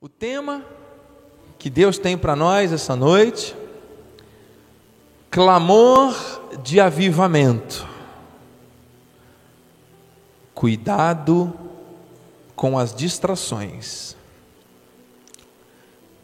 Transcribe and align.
O 0.00 0.08
tema 0.08 0.64
que 1.58 1.68
Deus 1.68 1.98
tem 1.98 2.16
para 2.16 2.36
nós 2.36 2.72
essa 2.72 2.94
noite, 2.94 3.52
clamor 5.28 6.14
de 6.62 6.78
avivamento. 6.78 7.84
Cuidado 10.54 11.52
com 12.54 12.78
as 12.78 12.94
distrações. 12.94 14.16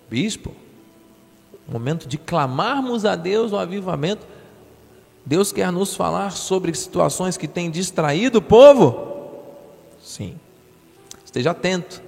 Bispo, 0.09 0.55
momento 1.67 2.07
de 2.07 2.17
clamarmos 2.17 3.05
a 3.05 3.17
Deus 3.17 3.51
o 3.51 3.57
avivamento. 3.57 4.25
Deus 5.27 5.51
quer 5.51 5.73
nos 5.73 5.97
falar 5.97 6.31
sobre 6.31 6.73
situações 6.75 7.37
que 7.37 7.49
têm 7.49 7.73
distraído 7.73 8.39
o 8.39 8.43
povo? 8.43 9.35
Sim. 10.01 10.39
Esteja 11.25 11.51
atento 11.51 12.04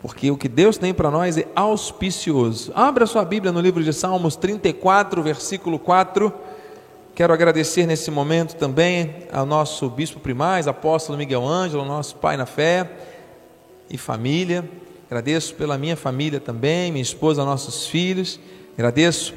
porque 0.00 0.30
o 0.30 0.36
que 0.36 0.48
Deus 0.48 0.76
tem 0.76 0.92
para 0.92 1.10
nós 1.10 1.38
é 1.38 1.46
auspicioso. 1.54 2.72
Abra 2.74 3.06
sua 3.06 3.24
Bíblia 3.24 3.52
no 3.52 3.60
livro 3.60 3.82
de 3.82 3.92
Salmos 3.92 4.36
34, 4.36 5.22
versículo 5.22 5.78
4. 5.78 6.32
Quero 7.14 7.32
agradecer 7.32 7.86
nesse 7.86 8.10
momento 8.10 8.56
também 8.56 9.24
ao 9.32 9.46
nosso 9.46 9.88
bispo 9.88 10.20
primaz, 10.20 10.68
apóstolo 10.68 11.16
Miguel 11.16 11.46
Ângelo, 11.46 11.84
nosso 11.84 12.16
pai 12.16 12.36
na 12.36 12.44
fé 12.44 12.90
e 13.88 13.96
família. 13.96 14.68
Agradeço 15.06 15.54
pela 15.54 15.78
minha 15.78 15.96
família 15.96 16.38
também, 16.38 16.92
minha 16.92 17.02
esposa, 17.02 17.44
nossos 17.44 17.86
filhos. 17.86 18.38
Agradeço 18.74 19.32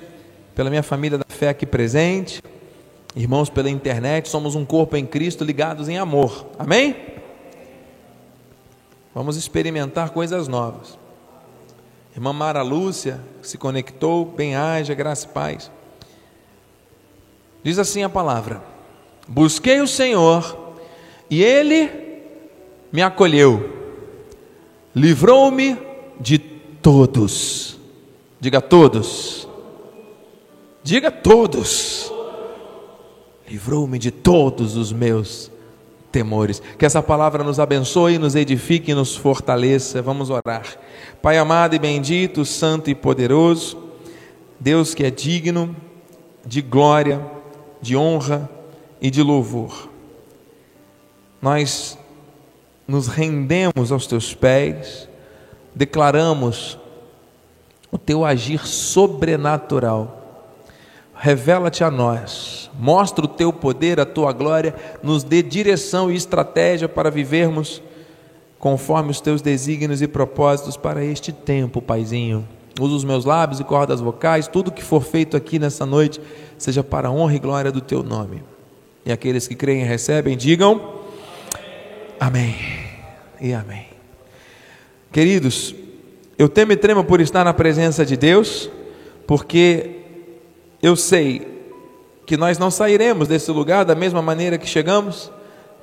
pela 0.53 0.69
minha 0.69 0.83
família 0.83 1.17
da 1.17 1.25
fé 1.30 1.49
aqui 1.49 1.66
presente. 1.66 2.41
Irmãos 3.16 3.49
pela 3.49 3.69
internet, 3.69 4.27
somos 4.27 4.55
um 4.55 4.66
corpo 4.66 4.97
em 4.97 5.05
Cristo 5.05 5.44
ligados 5.44 5.88
em 5.88 5.97
amor. 5.97 6.47
Amém? 6.59 7.18
Vamos 9.19 9.35
experimentar 9.35 10.11
coisas 10.11 10.47
novas. 10.47 10.97
Irmã 12.15 12.31
Mara 12.31 12.61
Lúcia 12.61 13.19
se 13.41 13.57
conectou, 13.57 14.23
bem 14.23 14.55
haja, 14.55 14.93
graça 14.93 15.27
e 15.27 15.30
paz. 15.30 15.69
Diz 17.61 17.77
assim 17.77 18.02
a 18.02 18.07
palavra: 18.07 18.63
Busquei 19.27 19.81
o 19.81 19.88
Senhor 19.88 20.73
e 21.29 21.44
Ele 21.44 21.91
me 22.94 23.02
acolheu, 23.02 23.69
livrou-me 24.95 25.77
de 26.17 26.39
todos. 26.39 27.77
Diga 28.39 28.61
todos. 28.61 29.49
Diga 30.81 31.11
todos. 31.11 32.09
Livrou-me 33.49 33.99
de 33.99 34.11
todos 34.11 34.77
os 34.77 34.94
meus 34.94 35.51
temores. 36.11 36.61
Que 36.77 36.85
essa 36.85 37.02
palavra 37.02 37.43
nos 37.43 37.59
abençoe, 37.59 38.17
nos 38.17 38.35
edifique 38.35 38.91
e 38.91 38.95
nos 38.95 39.15
fortaleça. 39.15 40.02
Vamos 40.02 40.29
orar. 40.29 40.66
Pai 41.21 41.38
amado 41.38 41.75
e 41.75 41.79
bendito, 41.79 42.45
santo 42.45 42.89
e 42.89 42.95
poderoso, 42.95 43.77
Deus 44.59 44.93
que 44.93 45.03
é 45.03 45.11
digno 45.11 45.75
de 46.45 46.61
glória, 46.61 47.25
de 47.81 47.95
honra 47.95 48.49
e 49.01 49.09
de 49.09 49.21
louvor. 49.21 49.89
Nós 51.41 51.97
nos 52.88 53.07
rendemos 53.07 53.91
aos 53.91 54.07
teus 54.07 54.33
pés, 54.33 55.07
declaramos 55.73 56.77
o 57.91 57.97
teu 57.97 58.25
agir 58.25 58.66
sobrenatural 58.67 60.19
revela-te 61.20 61.84
a 61.84 61.92
nós, 61.92 62.72
mostra 62.80 63.25
o 63.25 63.28
teu 63.28 63.52
poder, 63.52 64.00
a 64.00 64.06
tua 64.06 64.31
glória, 64.31 64.73
nos 65.03 65.22
dê 65.22 65.44
direção 65.44 66.09
e 66.09 66.16
estratégia 66.16 66.88
para 66.88 67.12
vivermos 67.12 67.81
conforme 68.58 69.12
os 69.12 69.20
teus 69.20 69.42
desígnios 69.42 70.02
e 70.02 70.08
propósitos 70.08 70.78
para 70.78 71.03
este 71.03 71.34
tempo, 71.34 71.81
Paizinho. 71.81 72.47
Usa 72.80 72.95
os 72.95 73.03
meus 73.03 73.25
lábios 73.25 73.59
e 73.59 73.66
cordas 73.66 74.00
vocais, 74.00 74.47
tudo 74.47 74.72
que 74.72 74.84
for 74.84 75.03
feito 75.03 75.36
aqui 75.36 75.59
nessa 75.59 75.86
noite, 75.86 76.22
seja 76.58 76.81
para 76.81 77.09
a 77.09 77.12
honra 77.12 77.36
e 77.36 77.40
glória 77.40 77.72
do 77.72 77.81
teu 77.81 78.02
nome. 78.02 78.42
E 79.06 79.12
aqueles 79.12 79.46
que 79.46 79.56
creem 79.56 79.81
e 79.81 79.85
recebem, 79.85 80.38
digam 80.38 81.00
amém 82.18 82.56
e 83.41 83.53
amém. 83.53 83.88
Queridos, 85.12 85.75
eu 86.38 86.47
temo 86.47 86.72
e 86.72 86.78
tremo 86.78 87.03
por 87.03 87.19
estar 87.19 87.44
na 87.44 87.53
presença 87.53 88.06
de 88.06 88.16
Deus, 88.16 88.69
porque 89.28 89.98
eu 90.81 90.95
sei 90.95 91.59
que 92.25 92.38
nós 92.38 92.57
não 92.57 92.72
sairemos 92.72 93.28
desse 93.28 93.51
lugar 93.51 93.84
da 93.84 93.95
mesma 93.95 94.22
maneira 94.22 94.57
que 94.57 94.67
chegamos. 94.67 95.31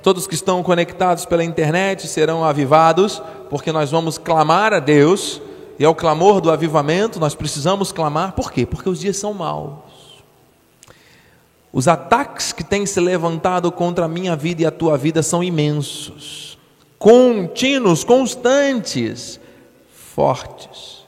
Todos 0.01 0.25
que 0.25 0.33
estão 0.33 0.63
conectados 0.63 1.25
pela 1.25 1.43
internet 1.43 2.07
serão 2.07 2.43
avivados, 2.43 3.21
porque 3.49 3.71
nós 3.71 3.91
vamos 3.91 4.17
clamar 4.17 4.73
a 4.73 4.79
Deus, 4.79 5.41
e 5.77 5.83
é 5.83 5.89
o 5.89 5.95
clamor 5.95 6.39
do 6.39 6.49
avivamento, 6.49 7.19
nós 7.19 7.35
precisamos 7.35 7.91
clamar, 7.91 8.31
por 8.31 8.51
quê? 8.51 8.65
Porque 8.65 8.89
os 8.89 8.99
dias 8.99 9.17
são 9.17 9.33
maus. 9.33 9.79
Os 11.71 11.87
ataques 11.87 12.51
que 12.51 12.63
têm 12.63 12.85
se 12.85 12.99
levantado 12.99 13.71
contra 13.71 14.05
a 14.05 14.07
minha 14.07 14.35
vida 14.35 14.61
e 14.61 14.65
a 14.65 14.71
tua 14.71 14.97
vida 14.97 15.21
são 15.21 15.43
imensos, 15.43 16.57
contínuos, 16.97 18.03
constantes, 18.03 19.39
fortes, 19.91 21.05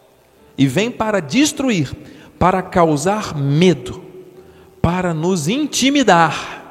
e 0.57 0.67
vêm 0.67 0.91
para 0.91 1.21
destruir 1.21 1.95
para 2.39 2.61
causar 2.61 3.35
medo, 3.35 4.01
para 4.81 5.13
nos 5.13 5.49
intimidar. 5.49 6.63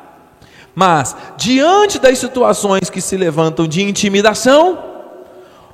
Mas, 0.74 1.14
diante 1.36 1.98
das 1.98 2.18
situações 2.18 2.88
que 2.88 3.02
se 3.02 3.16
levantam 3.16 3.68
de 3.68 3.82
intimidação, 3.82 4.78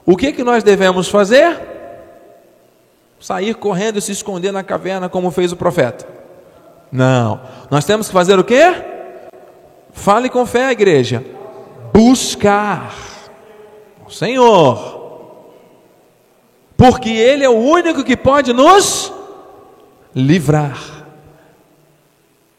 o 0.05 0.17
que, 0.17 0.33
que 0.33 0.43
nós 0.43 0.65
devemos 0.65 1.09
fazer? 1.09 1.61
Sair 3.21 3.55
correndo 3.55 3.99
e 3.99 4.03
se 4.03 4.13
esconder 4.13 4.53
na 4.53 4.65
caverna, 4.65 5.09
como 5.09 5.31
fez 5.31 5.53
o 5.53 5.57
profeta. 5.57 6.07
Não, 6.91 7.41
nós 7.71 7.85
temos 7.85 8.09
que 8.09 8.13
fazer 8.13 8.39
o 8.39 8.45
quê? 8.45 8.75
Fale 9.93 10.29
com 10.29 10.45
fé, 10.45 10.71
igreja. 10.73 11.25
Buscar 11.93 12.93
o 14.07 14.11
Senhor, 14.11 15.49
porque 16.77 17.11
Ele 17.11 17.45
é 17.45 17.49
o 17.49 17.57
único 17.57 18.03
que 18.03 18.17
pode 18.17 18.53
nos 18.53 19.14
livrar 20.15 21.07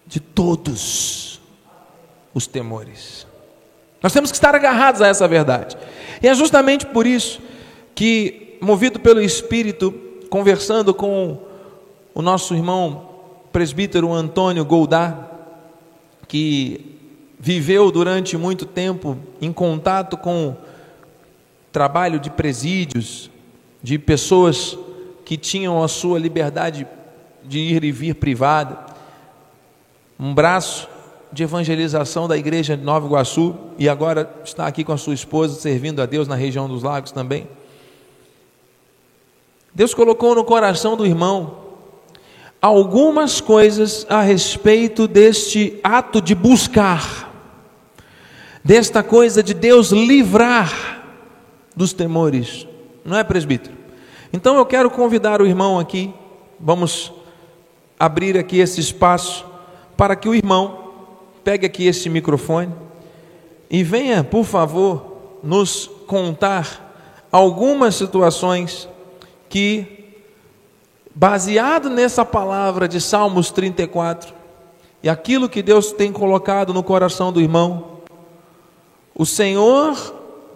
de 0.05 0.19
todos 0.19 1.39
os 2.33 2.45
temores. 2.45 3.25
Nós 4.03 4.13
temos 4.13 4.29
que 4.29 4.37
estar 4.37 4.53
agarrados 4.53 5.01
a 5.01 5.07
essa 5.07 5.27
verdade. 5.27 5.77
E 6.21 6.27
é 6.27 6.33
justamente 6.35 6.85
por 6.85 7.07
isso 7.07 7.39
que, 7.95 8.57
movido 8.61 8.99
pelo 8.99 9.21
Espírito, 9.21 9.91
conversando 10.29 10.93
com 10.93 11.39
o 12.13 12.21
nosso 12.21 12.53
irmão 12.53 13.09
presbítero 13.51 14.11
Antônio 14.11 14.65
Goldar, 14.65 15.31
que 16.27 16.97
viveu 17.39 17.89
durante 17.91 18.37
muito 18.37 18.65
tempo 18.65 19.17
em 19.41 19.51
contato 19.51 20.17
com 20.17 20.55
trabalho 21.71 22.19
de 22.19 22.29
presídios, 22.29 23.29
de 23.81 23.99
pessoas 23.99 24.77
que 25.23 25.37
tinham 25.37 25.83
a 25.83 25.87
sua 25.87 26.19
liberdade 26.19 26.87
de 27.47 27.59
ir 27.59 27.83
e 27.83 27.91
vir 27.91 28.15
privada, 28.15 28.85
um 30.19 30.33
braço 30.33 30.87
de 31.31 31.43
evangelização 31.43 32.27
da 32.27 32.37
igreja 32.37 32.77
de 32.77 32.83
Nova 32.83 33.05
Iguaçu 33.05 33.55
e 33.77 33.89
agora 33.89 34.33
está 34.43 34.65
aqui 34.65 34.83
com 34.83 34.93
a 34.93 34.97
sua 34.97 35.13
esposa 35.13 35.59
servindo 35.59 36.01
a 36.01 36.05
Deus 36.05 36.27
na 36.27 36.35
região 36.35 36.67
dos 36.67 36.81
lagos 36.81 37.11
também. 37.11 37.47
Deus 39.73 39.93
colocou 39.93 40.33
no 40.33 40.45
coração 40.45 40.95
do 40.95 41.05
irmão 41.05 41.57
algumas 42.61 43.41
coisas 43.41 44.07
a 44.09 44.21
respeito 44.21 45.07
deste 45.07 45.77
ato 45.83 46.21
de 46.21 46.33
buscar, 46.33 47.29
desta 48.63 49.03
coisa 49.03 49.43
de 49.43 49.53
Deus 49.53 49.89
livrar 49.91 51.03
dos 51.75 51.91
temores, 51.91 52.65
não 53.03 53.17
é, 53.17 53.23
presbítero? 53.23 53.75
Então 54.31 54.55
eu 54.55 54.65
quero 54.65 54.89
convidar 54.89 55.41
o 55.41 55.45
irmão 55.45 55.77
aqui, 55.77 56.13
vamos 56.57 57.11
abrir 57.99 58.37
aqui 58.37 58.59
esse 58.59 58.79
espaço 58.79 59.45
para 59.95 60.15
que 60.15 60.27
o 60.27 60.35
irmão 60.35 60.93
pegue 61.43 61.65
aqui 61.65 61.85
esse 61.85 62.09
microfone 62.09 62.73
e 63.69 63.83
venha, 63.83 64.23
por 64.23 64.43
favor, 64.43 65.39
nos 65.43 65.89
contar 66.07 67.27
algumas 67.31 67.95
situações 67.95 68.89
que, 69.49 70.15
baseado 71.13 71.89
nessa 71.89 72.25
palavra 72.25 72.87
de 72.87 72.99
Salmos 72.99 73.51
34 73.51 74.33
e 75.01 75.09
aquilo 75.09 75.49
que 75.49 75.61
Deus 75.61 75.91
tem 75.91 76.11
colocado 76.11 76.73
no 76.73 76.83
coração 76.83 77.31
do 77.31 77.41
irmão, 77.41 77.99
o 79.13 79.25
Senhor 79.25 79.95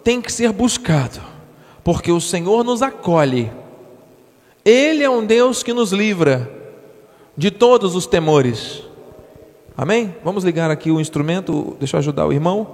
tem 0.02 0.20
que 0.20 0.32
ser 0.32 0.52
buscado, 0.52 1.20
porque 1.82 2.10
o 2.10 2.20
Senhor 2.20 2.64
nos 2.64 2.82
acolhe. 2.82 3.50
Ele 4.64 5.02
é 5.02 5.08
um 5.10 5.24
Deus 5.24 5.62
que 5.62 5.72
nos 5.72 5.92
livra 5.92 6.59
de 7.36 7.50
todos 7.50 7.94
os 7.94 8.06
temores. 8.06 8.82
Amém? 9.76 10.14
Vamos 10.24 10.44
ligar 10.44 10.70
aqui 10.70 10.90
o 10.90 11.00
instrumento, 11.00 11.76
deixa 11.78 11.96
eu 11.96 11.98
ajudar 11.98 12.26
o 12.26 12.32
irmão. 12.32 12.66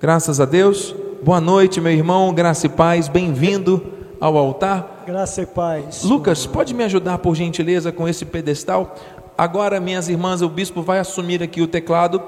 Graças 0.00 0.40
a 0.40 0.44
Deus. 0.44 0.94
Boa 1.22 1.40
noite, 1.40 1.80
meu 1.80 1.92
irmão, 1.92 2.32
graça 2.32 2.66
e 2.66 2.68
paz, 2.68 3.08
bem-vindo 3.08 3.82
ao 4.20 4.36
altar. 4.36 5.04
Graça 5.06 5.42
e 5.42 5.46
paz. 5.46 6.02
Lucas, 6.02 6.46
pode 6.46 6.72
me 6.74 6.84
ajudar 6.84 7.18
por 7.18 7.34
gentileza 7.34 7.90
com 7.92 8.08
esse 8.08 8.24
pedestal? 8.24 8.94
Agora, 9.36 9.80
minhas 9.80 10.08
irmãs, 10.08 10.42
o 10.42 10.48
bispo 10.48 10.82
vai 10.82 10.98
assumir 10.98 11.42
aqui 11.42 11.60
o 11.60 11.66
teclado 11.66 12.22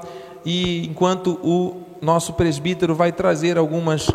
e 0.45 0.85
enquanto 0.87 1.39
o 1.43 1.81
nosso 2.01 2.33
presbítero 2.33 2.93
vai 2.93 3.11
trazer 3.11 3.57
algumas 3.57 4.09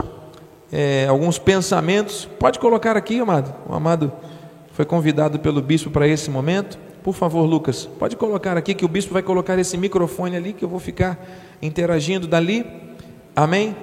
é, 0.72 1.06
alguns 1.06 1.38
pensamentos, 1.38 2.26
pode 2.38 2.58
colocar 2.58 2.96
aqui, 2.96 3.20
amado. 3.20 3.54
O 3.68 3.74
amado 3.74 4.10
foi 4.72 4.86
convidado 4.86 5.38
pelo 5.38 5.60
bispo 5.60 5.90
para 5.90 6.08
esse 6.08 6.30
momento. 6.30 6.78
Por 7.02 7.14
favor, 7.14 7.44
Lucas, 7.44 7.88
pode 7.98 8.16
colocar 8.16 8.56
aqui 8.56 8.74
que 8.74 8.84
o 8.84 8.88
bispo 8.88 9.12
vai 9.12 9.22
colocar 9.22 9.58
esse 9.58 9.76
microfone 9.76 10.36
ali 10.36 10.52
que 10.52 10.64
eu 10.64 10.68
vou 10.68 10.78
ficar 10.78 11.18
interagindo 11.60 12.26
dali. 12.28 12.64
Amém? 13.34 13.74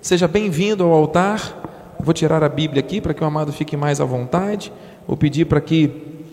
Seja 0.00 0.26
bem-vindo 0.26 0.82
ao 0.84 0.92
altar. 0.92 1.94
Vou 2.00 2.14
tirar 2.14 2.42
a 2.42 2.48
Bíblia 2.48 2.80
aqui 2.80 3.00
para 3.00 3.12
que 3.12 3.22
o 3.22 3.26
amado 3.26 3.52
fique 3.52 3.76
mais 3.76 4.00
à 4.00 4.04
vontade. 4.04 4.72
Vou 5.06 5.16
pedir 5.16 5.44
para 5.44 5.60
que, 5.60 5.90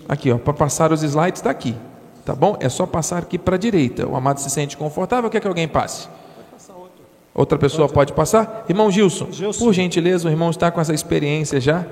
aqui, 0.08 0.32
ó, 0.32 0.38
para 0.38 0.54
passar 0.54 0.92
os 0.92 1.04
slides 1.04 1.40
está 1.40 1.50
aqui, 1.50 1.76
tá 2.26 2.34
bom? 2.34 2.58
É 2.60 2.70
só 2.70 2.86
passar 2.86 3.20
aqui 3.20 3.38
para 3.38 3.56
a 3.56 3.60
direita. 3.60 4.08
O 4.08 4.16
amado 4.16 4.40
se 4.40 4.50
sente 4.50 4.78
confortável, 4.78 5.30
quer 5.30 5.42
que 5.42 5.48
alguém 5.48 5.68
passe? 5.68 6.08
Outra 7.34 7.58
pessoa 7.58 7.88
pode 7.88 8.12
passar? 8.12 8.66
Irmão 8.68 8.92
Gilson, 8.92 9.30
Gilson, 9.32 9.66
por 9.66 9.74
gentileza, 9.74 10.28
o 10.28 10.32
irmão 10.32 10.50
está 10.50 10.70
com 10.70 10.82
essa 10.82 10.94
experiência 10.94 11.62
já. 11.62 11.86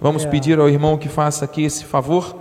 Vamos 0.00 0.24
é. 0.24 0.28
pedir 0.28 0.58
ao 0.58 0.68
irmão 0.68 0.98
que 0.98 1.08
faça 1.08 1.46
aqui 1.46 1.64
esse 1.64 1.84
favor, 1.84 2.36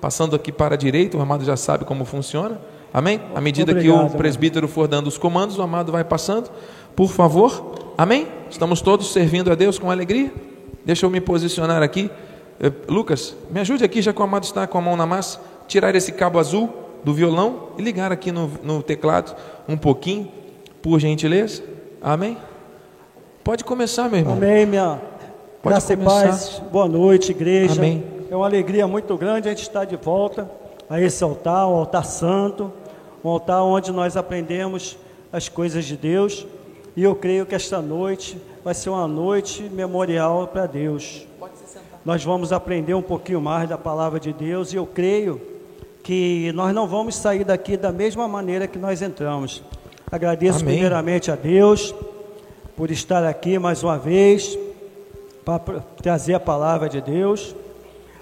passando 0.00 0.36
aqui 0.36 0.52
para 0.52 0.74
a 0.74 0.78
direita, 0.78 1.16
o 1.16 1.20
amado 1.20 1.44
já 1.44 1.56
sabe 1.56 1.84
como 1.84 2.04
funciona. 2.04 2.60
Amém? 2.92 3.20
À 3.34 3.40
medida 3.40 3.72
Obrigado, 3.72 4.08
que 4.08 4.14
o 4.14 4.16
presbítero 4.16 4.68
for 4.68 4.88
dando 4.88 5.06
os 5.06 5.18
comandos, 5.18 5.58
o 5.58 5.62
amado 5.62 5.92
vai 5.92 6.04
passando. 6.04 6.50
Por 6.94 7.10
favor. 7.10 7.74
Amém? 7.98 8.26
Estamos 8.50 8.80
todos 8.80 9.12
servindo 9.12 9.50
a 9.50 9.54
Deus 9.54 9.78
com 9.78 9.90
alegria? 9.90 10.32
Deixa 10.84 11.04
eu 11.04 11.10
me 11.10 11.20
posicionar 11.20 11.82
aqui. 11.82 12.10
Eh, 12.60 12.72
Lucas, 12.88 13.34
me 13.50 13.60
ajude 13.60 13.84
aqui, 13.84 14.00
já 14.00 14.12
que 14.12 14.20
o 14.20 14.24
amado 14.24 14.44
está 14.44 14.66
com 14.66 14.78
a 14.78 14.80
mão 14.80 14.96
na 14.96 15.04
massa, 15.04 15.40
tirar 15.68 15.94
esse 15.94 16.12
cabo 16.12 16.38
azul 16.38 16.72
do 17.04 17.12
violão 17.12 17.68
e 17.76 17.82
ligar 17.82 18.12
aqui 18.12 18.32
no, 18.32 18.50
no 18.62 18.82
teclado 18.82 19.36
um 19.68 19.76
pouquinho, 19.76 20.28
por 20.80 20.98
gentileza. 20.98 21.62
Amém? 22.00 22.36
Pode 23.44 23.64
começar, 23.64 24.08
meu 24.08 24.20
irmão. 24.20 24.34
Amém, 24.34 24.66
minha. 24.66 25.00
Pode 25.62 25.72
Graça 25.74 25.92
e 25.92 25.96
paz. 25.96 26.62
Boa 26.70 26.88
noite, 26.88 27.30
igreja. 27.30 27.80
Amém. 27.80 28.15
É 28.28 28.34
uma 28.34 28.46
alegria 28.46 28.88
muito 28.88 29.16
grande 29.16 29.48
a 29.48 29.52
gente 29.52 29.62
estar 29.62 29.84
de 29.84 29.94
volta 29.94 30.50
a 30.90 31.00
esse 31.00 31.22
altar, 31.22 31.68
o 31.68 31.74
altar 31.76 32.04
santo, 32.04 32.72
um 33.24 33.28
altar 33.28 33.62
onde 33.62 33.92
nós 33.92 34.16
aprendemos 34.16 34.98
as 35.32 35.48
coisas 35.48 35.84
de 35.84 35.96
Deus. 35.96 36.44
E 36.96 37.04
eu 37.04 37.14
creio 37.14 37.46
que 37.46 37.54
esta 37.54 37.80
noite 37.80 38.36
vai 38.64 38.74
ser 38.74 38.90
uma 38.90 39.06
noite 39.06 39.62
memorial 39.62 40.48
para 40.48 40.66
Deus. 40.66 41.24
Nós 42.04 42.24
vamos 42.24 42.52
aprender 42.52 42.94
um 42.94 43.02
pouquinho 43.02 43.40
mais 43.40 43.68
da 43.68 43.78
palavra 43.78 44.18
de 44.18 44.32
Deus 44.32 44.72
e 44.72 44.76
eu 44.76 44.86
creio 44.86 45.40
que 46.02 46.50
nós 46.52 46.74
não 46.74 46.88
vamos 46.88 47.14
sair 47.14 47.44
daqui 47.44 47.76
da 47.76 47.92
mesma 47.92 48.26
maneira 48.26 48.66
que 48.66 48.78
nós 48.78 49.02
entramos. 49.02 49.62
Agradeço 50.10 50.60
Amém. 50.60 50.74
primeiramente 50.74 51.30
a 51.30 51.36
Deus 51.36 51.94
por 52.76 52.90
estar 52.90 53.24
aqui 53.24 53.56
mais 53.56 53.84
uma 53.84 53.98
vez 53.98 54.58
para 55.44 55.60
trazer 56.02 56.34
a 56.34 56.40
palavra 56.40 56.88
de 56.88 57.00
Deus. 57.00 57.54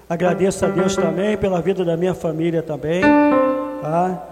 Agradeço 0.09 0.65
a 0.65 0.69
Deus 0.69 0.95
também 0.95 1.35
pela 1.35 1.61
vida 1.61 1.83
da 1.83 1.97
minha 1.97 2.13
família 2.13 2.61
também, 2.61 3.01
tá? 3.81 4.27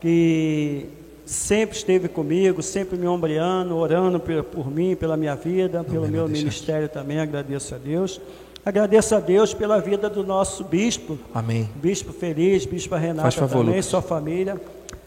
que 0.00 0.86
sempre 1.24 1.76
esteve 1.76 2.08
comigo, 2.08 2.62
sempre 2.62 2.96
me 2.96 3.08
ombreando, 3.08 3.76
orando 3.76 4.20
por, 4.20 4.44
por 4.44 4.70
mim, 4.70 4.94
pela 4.94 5.16
minha 5.16 5.34
vida, 5.34 5.82
pelo 5.82 6.06
meu 6.06 6.28
ministério 6.28 6.88
também. 6.88 7.18
Agradeço 7.18 7.74
a 7.74 7.78
Deus. 7.78 8.20
Agradeço 8.64 9.14
a 9.14 9.20
Deus 9.20 9.52
pela 9.52 9.80
vida 9.80 10.08
do 10.08 10.24
nosso 10.24 10.62
bispo. 10.64 11.18
Amém. 11.34 11.68
Bispo 11.76 12.12
feliz, 12.12 12.64
bispo 12.64 12.94
Renata 12.94 13.30
favor, 13.32 13.58
também, 13.58 13.66
Lucas. 13.66 13.86
sua 13.86 14.02
família 14.02 14.60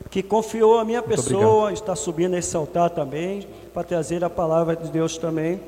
que 0.10 0.24
confiou 0.24 0.80
a 0.80 0.86
minha 0.86 1.02
Muito 1.02 1.16
pessoa, 1.16 1.44
obrigado. 1.44 1.74
está 1.74 1.96
subindo 1.96 2.36
esse 2.36 2.56
altar 2.56 2.90
também, 2.90 3.46
para 3.74 3.84
trazer 3.84 4.24
a 4.24 4.30
palavra 4.30 4.76
de 4.76 4.90
Deus 4.90 5.18
também. 5.18 5.60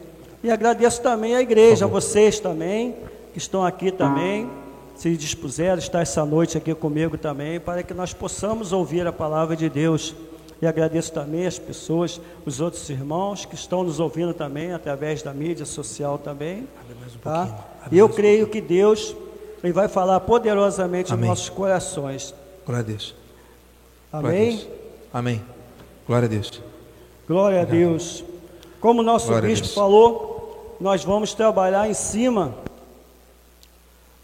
E 0.44 0.50
agradeço 0.50 1.02
também 1.02 1.36
à 1.36 1.42
igreja, 1.42 1.86
a 1.86 1.88
vocês 1.88 2.40
também, 2.40 2.96
que 3.32 3.38
estão 3.38 3.64
aqui 3.64 3.92
também, 3.92 4.50
se 4.96 5.16
dispuseram 5.16 5.80
estar 5.80 6.02
essa 6.02 6.26
noite 6.26 6.58
aqui 6.58 6.76
comigo 6.76 7.18
também, 7.18 7.60
para 7.60 7.84
que 7.84 7.94
nós 7.94 8.14
possamos 8.14 8.72
ouvir 8.72 9.08
a 9.08 9.12
palavra 9.14 9.56
de 9.56 9.70
Deus. 9.70 10.14
E 10.62 10.68
agradeço 10.68 11.12
também 11.12 11.48
as 11.48 11.58
pessoas, 11.58 12.22
os 12.46 12.62
outros 12.62 12.88
irmãos 12.90 13.46
que 13.46 13.56
estão 13.56 13.84
nos 13.84 14.00
ouvindo 14.00 14.32
também 14.32 14.74
através 14.74 15.24
da 15.24 15.34
mídia 15.34 15.66
social 15.66 16.20
também. 16.20 16.68
Um 17.16 17.20
tá? 17.20 17.66
E 17.92 17.98
eu 17.98 18.08
creio 18.08 18.48
que 18.48 18.62
Deus 18.62 19.16
ele 19.64 19.74
vai 19.74 19.88
falar 19.88 20.20
poderosamente 20.22 21.14
Amém. 21.14 21.22
nos 21.22 21.40
nossos 21.40 21.50
corações. 21.50 22.34
Glória 22.66 22.84
a 22.84 22.86
Deus. 22.86 23.16
Amém? 24.12 24.68
Amém. 25.14 25.42
Glória 26.06 26.26
a 26.26 26.30
Deus. 26.30 26.62
Glória 27.28 27.62
a 27.62 27.66
Deus. 27.66 28.24
Como 28.80 29.02
o 29.02 29.04
nosso 29.04 29.28
Glória 29.28 29.48
bispo 29.48 29.68
falou, 29.70 30.76
nós 30.80 31.04
vamos 31.04 31.34
trabalhar 31.34 31.90
em 31.90 31.94
cima 31.94 32.56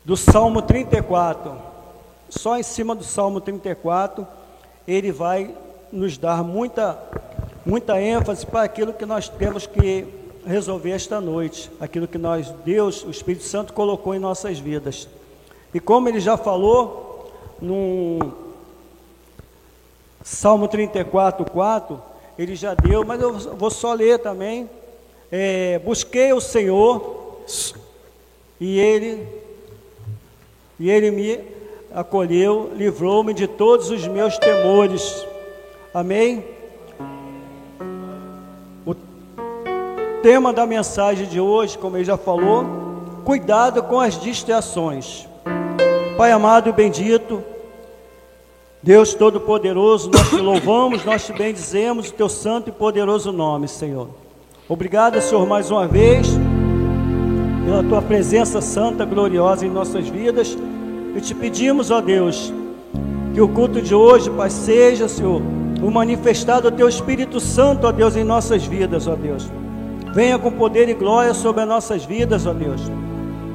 do 0.07 0.15
Salmo 0.15 0.61
34. 0.61 1.53
Só 2.29 2.57
em 2.57 2.63
cima 2.63 2.95
do 2.95 3.03
Salmo 3.03 3.41
34, 3.41 4.25
ele 4.87 5.11
vai 5.11 5.53
nos 5.91 6.17
dar 6.17 6.45
muita, 6.45 6.97
muita 7.65 8.01
ênfase 8.01 8.45
para 8.45 8.63
aquilo 8.63 8.93
que 8.93 9.05
nós 9.05 9.27
temos 9.27 9.67
que 9.67 10.07
resolver 10.45 10.91
esta 10.91 11.19
noite, 11.19 11.69
aquilo 11.77 12.07
que 12.07 12.17
nós, 12.17 12.49
Deus, 12.63 13.03
o 13.03 13.11
Espírito 13.11 13.43
Santo 13.43 13.73
colocou 13.73 14.15
em 14.15 14.19
nossas 14.19 14.57
vidas. 14.57 15.09
E 15.73 15.79
como 15.81 16.07
ele 16.07 16.21
já 16.21 16.37
falou, 16.37 17.29
num 17.61 18.31
Salmo 20.23 20.69
34, 20.69 21.51
4, 21.51 22.01
ele 22.39 22.55
já 22.55 22.73
deu, 22.73 23.03
mas 23.03 23.21
eu 23.21 23.37
vou 23.57 23.69
só 23.69 23.91
ler 23.93 24.19
também. 24.19 24.69
É, 25.29 25.79
busquei 25.79 26.31
o 26.31 26.39
Senhor 26.39 27.41
e 28.57 28.79
ele 28.79 29.46
e 30.79 30.89
ele 30.89 31.11
me 31.11 31.39
acolheu, 31.93 32.71
livrou-me 32.75 33.33
de 33.33 33.47
todos 33.47 33.89
os 33.89 34.07
meus 34.07 34.37
temores. 34.37 35.25
Amém. 35.93 36.43
O 38.85 38.95
tema 40.21 40.53
da 40.53 40.65
mensagem 40.65 41.27
de 41.27 41.39
hoje, 41.39 41.77
como 41.77 41.97
ele 41.97 42.05
já 42.05 42.17
falou, 42.17 42.65
cuidado 43.25 43.81
com 43.83 43.99
as 43.99 44.19
distrações. 44.19 45.27
Pai 46.17 46.31
amado 46.31 46.69
e 46.69 46.71
bendito, 46.71 47.43
Deus 48.81 49.13
Todo-Poderoso, 49.13 50.09
nós 50.09 50.29
te 50.29 50.37
louvamos, 50.37 51.03
nós 51.03 51.25
te 51.25 51.33
bendizemos 51.33 52.09
o 52.09 52.13
teu 52.13 52.29
santo 52.29 52.69
e 52.69 52.71
poderoso 52.71 53.31
nome, 53.31 53.67
Senhor. 53.67 54.07
Obrigado, 54.69 55.21
Senhor, 55.21 55.45
mais 55.45 55.71
uma 55.71 55.87
vez, 55.87 56.27
pela 57.67 57.83
tua 57.83 58.01
presença 58.01 58.61
santa, 58.61 59.03
gloriosa 59.03 59.65
em 59.65 59.69
nossas 59.69 60.07
vidas. 60.07 60.57
E 61.13 61.19
te 61.19 61.35
pedimos, 61.35 61.91
ó 61.91 61.99
Deus, 61.99 62.53
que 63.33 63.41
o 63.41 63.49
culto 63.49 63.81
de 63.81 63.93
hoje, 63.93 64.29
Pai, 64.29 64.49
seja, 64.49 65.09
Senhor, 65.09 65.41
o 65.83 65.91
manifestado 65.91 66.71
do 66.71 66.77
teu 66.77 66.87
Espírito 66.87 67.41
Santo, 67.41 67.85
ó 67.85 67.91
Deus, 67.91 68.15
em 68.15 68.23
nossas 68.23 68.65
vidas, 68.65 69.05
ó 69.05 69.15
Deus. 69.15 69.51
Venha 70.13 70.39
com 70.39 70.49
poder 70.49 70.87
e 70.87 70.93
glória 70.93 71.33
sobre 71.33 71.61
as 71.61 71.67
nossas 71.67 72.05
vidas, 72.05 72.45
ó 72.45 72.53
Deus. 72.53 72.81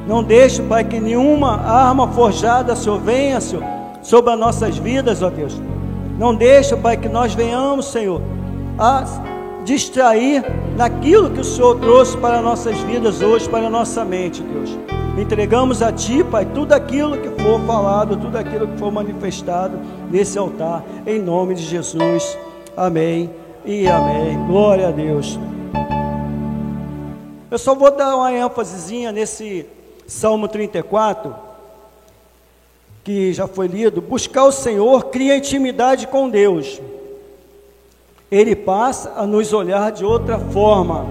Não 0.07 0.23
deixe, 0.23 0.61
Pai, 0.61 0.85
que 0.85 1.01
nenhuma 1.01 1.57
arma 1.63 2.07
forjada, 2.09 2.77
Senhor, 2.77 3.01
venha, 3.01 3.41
Senhor 3.41 3.65
sobre 4.03 4.31
as 4.31 4.39
nossas 4.39 4.77
vidas, 4.77 5.23
ó 5.23 5.31
Deus. 5.31 5.59
Não 6.19 6.35
deixa, 6.35 6.77
Pai, 6.77 6.99
que 6.99 7.09
nós 7.09 7.35
venhamos, 7.35 7.87
Senhor, 7.87 8.21
a 8.79 9.07
distrair 9.65 10.45
naquilo 10.77 11.31
que 11.31 11.41
o 11.41 11.45
Senhor 11.45 11.79
trouxe 11.79 12.17
para 12.17 12.41
nossas 12.41 12.77
vidas 12.81 13.21
hoje, 13.21 13.49
para 13.49 13.71
nossa 13.71 14.05
mente, 14.05 14.43
Deus. 14.43 14.71
Entregamos 15.19 15.83
a 15.83 15.93
Ti, 15.93 16.25
Pai, 16.25 16.47
tudo 16.47 16.73
aquilo 16.73 17.19
que 17.19 17.29
for 17.43 17.61
falado, 17.67 18.17
tudo 18.17 18.37
aquilo 18.37 18.67
que 18.67 18.79
for 18.79 18.91
manifestado 18.91 19.79
nesse 20.11 20.39
altar, 20.39 20.83
em 21.07 21.21
nome 21.21 21.55
de 21.55 21.63
Jesus. 21.63 22.39
Amém 22.77 23.31
e 23.65 23.87
amém. 23.87 24.39
Glória 24.47 24.89
a 24.89 24.91
Deus. 24.91 25.39
Eu 27.51 27.59
só 27.59 27.75
vou 27.75 27.91
dar 27.91 28.17
uma 28.17 28.33
ênfasezinha 28.33 29.13
nesse 29.13 29.67
Salmo 30.07 30.49
34 30.49 31.35
que 33.05 33.33
já 33.33 33.49
foi 33.49 33.67
lido, 33.67 34.01
buscar 34.01 34.45
o 34.45 34.53
Senhor 34.53 35.07
cria 35.07 35.37
intimidade 35.37 36.07
com 36.07 36.29
Deus. 36.29 36.81
Ele 38.33 38.57
passa 38.57 39.13
a 39.15 39.27
nos 39.27 39.53
olhar 39.53 39.93
de 39.93 40.07
outra 40.07 40.39
forma. 40.39 41.05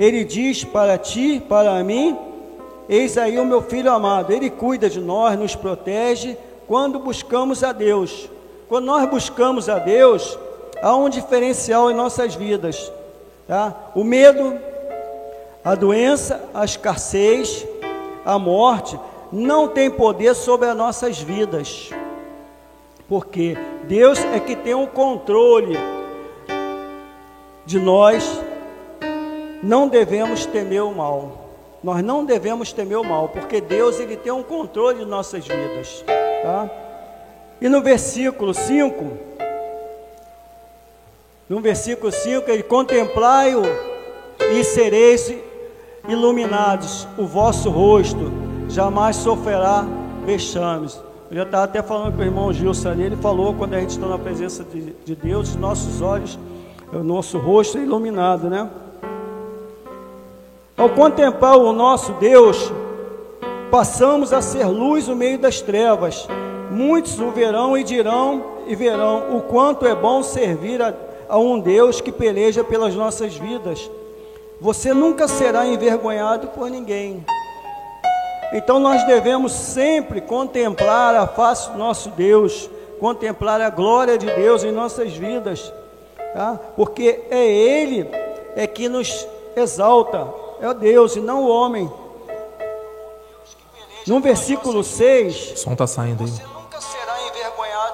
Ele 0.00 0.24
diz 0.24 0.64
para 0.64 0.98
ti, 0.98 1.40
para 1.48 1.80
mim, 1.84 2.18
eis 2.88 3.16
aí 3.16 3.38
o 3.38 3.44
meu 3.44 3.62
filho 3.62 3.92
amado. 3.92 4.32
Ele 4.32 4.50
cuida 4.50 4.90
de 4.90 5.00
nós, 5.00 5.38
nos 5.38 5.54
protege 5.54 6.36
quando 6.66 6.98
buscamos 6.98 7.62
a 7.62 7.70
Deus. 7.70 8.28
Quando 8.68 8.86
nós 8.86 9.08
buscamos 9.08 9.68
a 9.68 9.78
Deus, 9.78 10.36
há 10.82 10.96
um 10.96 11.08
diferencial 11.08 11.88
em 11.88 11.94
nossas 11.94 12.34
vidas. 12.34 12.90
Tá? 13.46 13.72
O 13.94 14.02
medo, 14.02 14.58
a 15.64 15.76
doença, 15.76 16.48
a 16.52 16.64
escassez, 16.64 17.64
a 18.24 18.40
morte, 18.40 18.98
não 19.30 19.68
tem 19.68 19.88
poder 19.88 20.34
sobre 20.34 20.68
as 20.68 20.76
nossas 20.76 21.20
vidas. 21.20 21.90
Porque 23.08 23.56
Deus 23.84 24.18
é 24.18 24.40
que 24.40 24.56
tem 24.56 24.74
o 24.74 24.88
controle 24.88 25.93
de 27.66 27.78
nós, 27.78 28.40
não 29.62 29.88
devemos 29.88 30.46
temer 30.46 30.82
o 30.82 30.94
mal. 30.94 31.44
Nós 31.82 32.02
não 32.02 32.24
devemos 32.24 32.72
temer 32.72 32.98
o 32.98 33.04
mal, 33.04 33.28
porque 33.28 33.60
Deus 33.60 34.00
ele 34.00 34.16
tem 34.16 34.32
um 34.32 34.42
controle 34.42 35.00
de 35.00 35.04
nossas 35.04 35.46
vidas, 35.46 36.04
tá? 36.42 36.70
E 37.60 37.68
no 37.68 37.82
versículo 37.82 38.54
5, 38.54 39.04
no 41.48 41.60
versículo 41.60 42.10
5, 42.10 42.50
ele 42.50 42.62
contemplai-o 42.62 43.62
e 44.50 44.64
sereis 44.64 45.32
iluminados, 46.08 47.06
o 47.16 47.26
vosso 47.26 47.70
rosto 47.70 48.32
jamais 48.68 49.16
sofrerá 49.16 49.86
vexames. 50.24 51.00
Eu 51.30 51.38
já 51.38 51.42
estava 51.44 51.64
até 51.64 51.82
falando 51.82 52.14
com 52.14 52.22
o 52.22 52.24
irmão 52.24 52.52
Gilson 52.52 52.90
ali, 52.90 53.04
ele 53.04 53.16
falou 53.16 53.54
quando 53.54 53.74
a 53.74 53.80
gente 53.80 53.90
está 53.90 54.06
na 54.06 54.18
presença 54.18 54.64
de, 54.64 54.94
de 55.04 55.14
Deus, 55.14 55.54
nossos 55.56 56.00
olhos, 56.00 56.38
o 56.94 57.02
nosso 57.02 57.38
rosto 57.38 57.78
é 57.78 57.82
iluminado, 57.82 58.48
né? 58.48 58.68
Ao 60.76 60.88
contemplar 60.88 61.56
o 61.56 61.72
nosso 61.72 62.12
Deus, 62.14 62.72
passamos 63.70 64.32
a 64.32 64.40
ser 64.40 64.66
luz 64.66 65.08
no 65.08 65.16
meio 65.16 65.38
das 65.38 65.60
trevas. 65.60 66.28
Muitos 66.70 67.18
o 67.20 67.30
verão 67.30 67.76
e 67.76 67.84
dirão 67.84 68.42
e 68.66 68.74
verão 68.74 69.36
o 69.36 69.42
quanto 69.42 69.86
é 69.86 69.94
bom 69.94 70.22
servir 70.22 70.80
a, 70.82 70.94
a 71.28 71.38
um 71.38 71.58
Deus 71.58 72.00
que 72.00 72.10
peleja 72.10 72.64
pelas 72.64 72.94
nossas 72.94 73.36
vidas. 73.36 73.90
Você 74.60 74.94
nunca 74.94 75.28
será 75.28 75.66
envergonhado 75.66 76.48
por 76.48 76.70
ninguém. 76.70 77.24
Então 78.52 78.78
nós 78.78 79.04
devemos 79.06 79.52
sempre 79.52 80.20
contemplar 80.20 81.14
a 81.14 81.26
face 81.26 81.70
do 81.70 81.78
nosso 81.78 82.10
Deus, 82.10 82.70
contemplar 83.00 83.60
a 83.60 83.68
glória 83.68 84.16
de 84.16 84.26
Deus 84.26 84.62
em 84.62 84.70
nossas 84.70 85.12
vidas, 85.12 85.72
tá? 86.34 86.58
porque 86.76 87.24
é 87.30 87.46
Ele 87.46 88.08
é 88.56 88.66
que 88.66 88.88
nos 88.88 89.26
exalta, 89.56 90.28
é 90.60 90.74
Deus 90.74 91.16
e 91.16 91.20
não 91.20 91.44
o 91.44 91.48
homem. 91.48 91.90
No 94.06 94.20
versículo 94.20 94.84
6. 94.84 95.52
O 95.52 95.56
som 95.56 95.72
está 95.72 95.86
saindo 95.86 96.24
aí. 96.24 96.32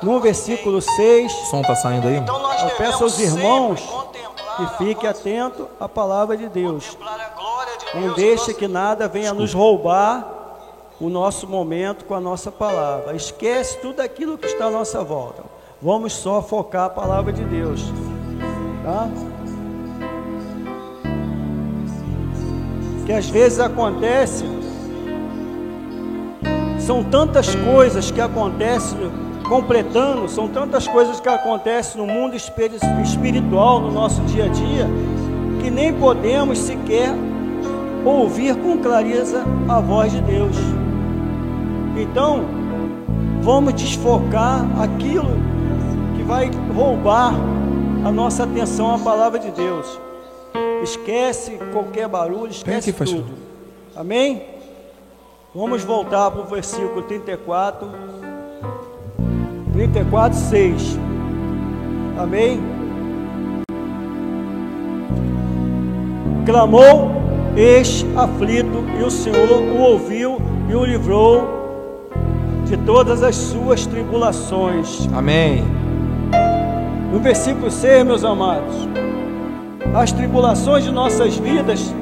No 0.03 0.19
versículo 0.19 0.81
6. 0.81 1.33
O 1.33 1.47
som 1.47 1.61
está 1.61 1.77
saindo 1.77 2.09
aí. 2.09 2.17
Então 2.17 2.41
eu 2.63 2.71
peço 2.77 3.05
aos 3.05 3.19
irmãos 3.21 3.81
que 4.57 4.85
fiquem 4.85 5.09
atentos 5.09 5.67
à 5.79 5.89
palavra 5.89 6.37
de 6.37 6.49
Deus. 6.49 6.99
Não 7.95 8.15
deixe 8.15 8.53
que 8.55 8.67
nada 8.67 9.09
venha 9.09 9.33
nos 9.33 9.55
roubar 9.55 10.41
o 11.01 11.09
nosso 11.09 11.47
momento 11.47 12.05
com 12.05 12.15
a 12.15 12.21
nossa 12.21 12.51
palavra. 12.51 13.15
Esquece 13.15 13.79
tudo 13.79 14.01
aquilo 14.01 14.37
que 14.37 14.47
está 14.47 14.67
à 14.67 14.71
nossa 14.71 15.03
volta. 15.03 15.45
Vamos 15.81 16.13
só 16.13 16.43
focar 16.43 16.87
a 16.87 16.91
palavra 16.91 17.33
de 17.33 17.43
Deus. 17.45 17.81
Tá? 18.85 19.09
que 23.11 23.15
às 23.15 23.29
vezes 23.29 23.59
acontece, 23.59 24.45
são 26.79 27.03
tantas 27.03 27.57
coisas 27.57 28.09
que 28.13 28.21
acontecem, 28.21 29.11
completando, 29.49 30.29
são 30.29 30.47
tantas 30.47 30.87
coisas 30.87 31.19
que 31.19 31.29
acontecem 31.29 32.01
no 32.01 32.07
mundo 32.07 32.37
espiritual, 32.37 33.81
no 33.81 33.91
nosso 33.91 34.21
dia 34.27 34.45
a 34.45 34.49
dia, 34.49 34.87
que 35.61 35.69
nem 35.71 35.93
podemos 35.93 36.57
sequer 36.61 37.13
ouvir 38.05 38.55
com 38.55 38.79
clareza 38.79 39.45
a 39.69 39.81
voz 39.81 40.13
de 40.13 40.21
Deus. 40.21 40.57
Então, 41.97 42.45
vamos 43.43 43.75
desfocar 43.75 44.65
aquilo 44.81 45.37
vai 46.31 46.49
roubar 46.73 47.35
a 48.05 48.13
nossa 48.13 48.45
atenção 48.45 48.95
à 48.95 48.99
palavra 49.01 49.41
de 49.41 49.51
Deus. 49.51 49.99
Esquece 50.81 51.59
qualquer 51.73 52.07
barulho, 52.07 52.53
esquece 52.53 52.91
aqui, 52.91 53.05
tudo. 53.05 53.35
Amém? 53.97 54.41
Vamos 55.53 55.83
voltar 55.83 56.31
para 56.31 56.41
o 56.41 56.45
versículo 56.45 57.03
34. 57.03 57.91
34, 59.73 60.39
6. 60.39 60.99
Amém? 62.17 62.61
Clamou 66.47 67.11
este 67.57 68.07
aflito, 68.17 68.85
e 69.01 69.03
o 69.03 69.11
Senhor 69.11 69.51
o 69.51 69.81
ouviu 69.81 70.41
e 70.69 70.77
o 70.77 70.85
livrou 70.85 71.43
de 72.67 72.77
todas 72.77 73.21
as 73.25 73.35
suas 73.35 73.85
tribulações. 73.85 75.09
Amém. 75.13 75.80
No 77.11 77.19
versículo 77.19 77.73
6, 77.73 78.07
meus 78.07 78.25
amados. 78.25 78.75
As 79.93 80.13
tribulações 80.13 80.85
de 80.85 80.93
nossas 80.93 81.37
vidas 81.37 81.93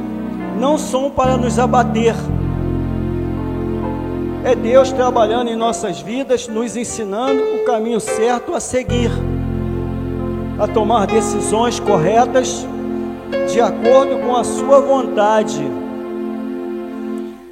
não 0.60 0.76
são 0.76 1.10
para 1.10 1.34
nos 1.38 1.58
abater. 1.58 2.14
É 4.44 4.54
Deus 4.54 4.92
trabalhando 4.92 5.48
em 5.48 5.56
nossas 5.56 6.00
vidas, 6.00 6.46
nos 6.46 6.76
ensinando 6.76 7.42
o 7.42 7.64
caminho 7.64 8.00
certo 8.00 8.54
a 8.54 8.60
seguir, 8.60 9.10
a 10.58 10.68
tomar 10.68 11.06
decisões 11.06 11.80
corretas 11.80 12.66
de 13.50 13.62
acordo 13.62 14.18
com 14.18 14.36
a 14.36 14.44
Sua 14.44 14.78
vontade. 14.80 15.58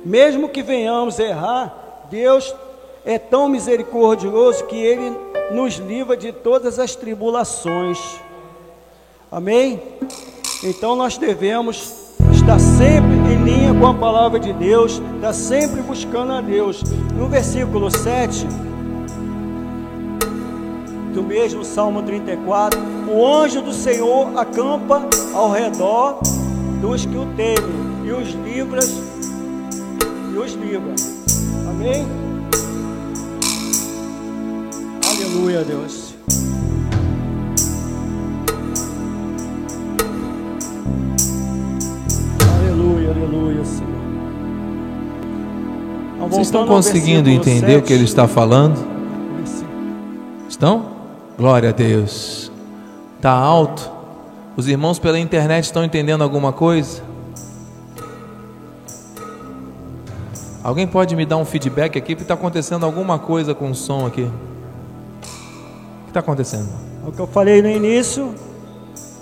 Mesmo 0.05 0.51
que 0.51 0.63
venhamos 0.63 1.19
errar, 1.19 2.05
Deus 2.11 2.55
é 3.05 3.19
tão 3.19 3.49
misericordioso 3.49 4.65
que 4.67 4.77
Ele 4.77 5.26
nos 5.53 5.77
livra 5.77 6.17
de 6.17 6.33
todas 6.33 6.79
as 6.79 6.95
tribulações. 6.95 7.99
Amém? 9.31 9.81
Então 10.63 10.97
nós 10.97 11.17
devemos 11.17 11.95
estar 12.33 12.59
sempre 12.59 13.15
em 13.33 13.45
linha 13.45 13.75
com 13.75 13.87
a 13.87 13.95
palavra 13.95 14.39
de 14.39 14.53
Deus, 14.53 15.01
estar 15.17 15.33
sempre 15.33 15.83
buscando 15.83 16.33
a 16.33 16.41
Deus. 16.41 16.83
No 17.15 17.29
versículo 17.29 17.91
7 17.91 18.47
do 21.13 21.23
mesmo 21.23 21.65
Salmo 21.65 22.03
34, 22.03 22.79
o 23.09 23.27
anjo 23.27 23.63
do 23.63 23.73
Senhor 23.73 24.39
acampa 24.39 25.03
ao 25.35 25.51
redor 25.51 26.21
dos 26.81 27.07
que 27.07 27.17
o 27.17 27.27
temem 27.35 28.05
e 28.05 28.13
os 28.13 28.29
livra 28.45 28.81
e 30.33 30.39
os 30.39 30.53
livra. 30.53 30.95
Amém? 31.71 32.26
Aleluia, 35.37 35.63
Deus. 35.65 36.15
Aleluia, 42.41 43.65
Senhor. 43.65 43.91
Então, 46.15 46.29
Vocês 46.29 46.47
estão 46.47 46.67
conseguindo 46.67 47.29
entender 47.29 47.73
7. 47.73 47.77
o 47.77 47.83
que 47.83 47.93
ele 47.93 48.05
está 48.05 48.27
falando? 48.27 48.83
Estão? 50.49 50.87
Glória 51.37 51.69
a 51.69 51.73
Deus. 51.73 52.51
Está 53.17 53.33
alto? 53.33 53.91
Os 54.57 54.67
irmãos 54.67 54.99
pela 54.99 55.19
internet 55.19 55.65
estão 55.65 55.85
entendendo 55.85 56.23
alguma 56.23 56.51
coisa? 56.51 57.03
Alguém 60.65 60.87
pode 60.87 61.15
me 61.15 61.27
dar 61.27 61.37
um 61.37 61.45
feedback 61.45 61.99
aqui? 61.99 62.15
Porque 62.15 62.25
está 62.25 62.35
acontecendo 62.35 62.87
alguma 62.87 63.19
coisa 63.19 63.55
com 63.55 63.71
o 63.71 63.75
som 63.75 64.07
aqui. 64.07 64.27
Está 66.17 66.25
acontecendo? 66.25 66.71
O 67.07 67.13
que 67.13 67.21
eu 67.21 67.27
falei 67.27 67.61
no 67.61 67.69
início, 67.69 68.35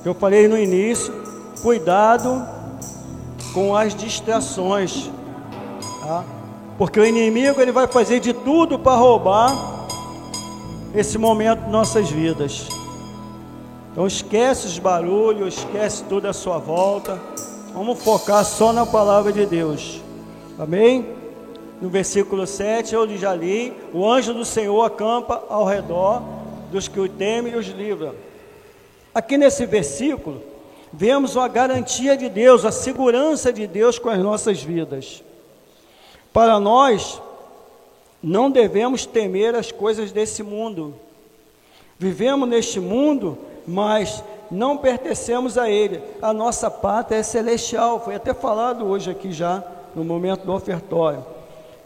que 0.00 0.08
eu 0.08 0.14
falei 0.14 0.46
no 0.46 0.56
início, 0.56 1.12
cuidado 1.60 2.46
com 3.52 3.74
as 3.74 3.96
distrações, 3.96 5.10
tá? 6.00 6.22
porque 6.78 7.00
o 7.00 7.04
inimigo 7.04 7.60
ele 7.60 7.72
vai 7.72 7.88
fazer 7.88 8.20
de 8.20 8.32
tudo 8.32 8.78
para 8.78 8.94
roubar 8.94 9.88
esse 10.94 11.18
momento 11.18 11.68
nossas 11.68 12.08
vidas. 12.08 12.68
Então 13.90 14.06
esquece 14.06 14.68
os 14.68 14.78
barulhos, 14.78 15.58
esquece 15.58 16.04
tudo 16.04 16.28
à 16.28 16.32
sua 16.32 16.58
volta. 16.58 17.20
Vamos 17.72 18.04
focar 18.04 18.44
só 18.44 18.72
na 18.72 18.86
palavra 18.86 19.32
de 19.32 19.44
Deus. 19.44 20.00
Amém? 20.56 21.08
No 21.82 21.88
versículo 21.88 22.46
7 22.46 22.94
eu 22.94 23.18
já 23.18 23.34
li: 23.34 23.72
O 23.92 24.08
anjo 24.08 24.32
do 24.32 24.44
Senhor 24.44 24.80
acampa 24.84 25.42
ao 25.48 25.64
redor 25.64 26.43
dos 26.75 26.88
que 26.88 26.99
o 26.99 27.09
temem 27.09 27.52
e 27.52 27.57
os 27.57 27.69
livra. 27.69 28.16
Aqui 29.14 29.38
nesse 29.38 29.64
versículo, 29.64 30.43
vemos 30.93 31.37
a 31.37 31.47
garantia 31.47 32.16
de 32.16 32.28
Deus, 32.28 32.64
a 32.64 32.73
segurança 32.73 33.52
de 33.52 33.64
Deus 33.64 33.97
com 33.97 34.11
as 34.11 34.19
nossas 34.19 34.61
vidas. 34.61 35.23
Para 36.33 36.59
nós, 36.59 37.23
não 38.21 38.50
devemos 38.50 39.07
temer 39.07 39.54
as 39.54 39.71
coisas 39.71 40.11
desse 40.11 40.43
mundo. 40.43 40.97
Vivemos 41.97 42.49
neste 42.49 42.81
mundo, 42.81 43.38
mas 43.64 44.25
não 44.50 44.76
pertencemos 44.76 45.57
a 45.57 45.71
ele. 45.71 46.02
A 46.21 46.33
nossa 46.33 46.69
pátria 46.69 47.19
é 47.19 47.23
celestial, 47.23 48.04
foi 48.04 48.16
até 48.16 48.35
falado 48.35 48.85
hoje 48.85 49.12
aqui 49.12 49.31
já, 49.31 49.62
no 49.95 50.04
momento 50.04 50.45
do 50.45 50.52
ofertório. 50.52 51.25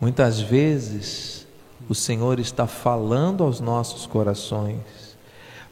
Muitas 0.00 0.40
vezes 0.40 1.46
o 1.88 1.94
Senhor 1.94 2.38
está 2.38 2.66
falando 2.66 3.42
aos 3.42 3.60
nossos 3.60 4.06
corações, 4.06 5.16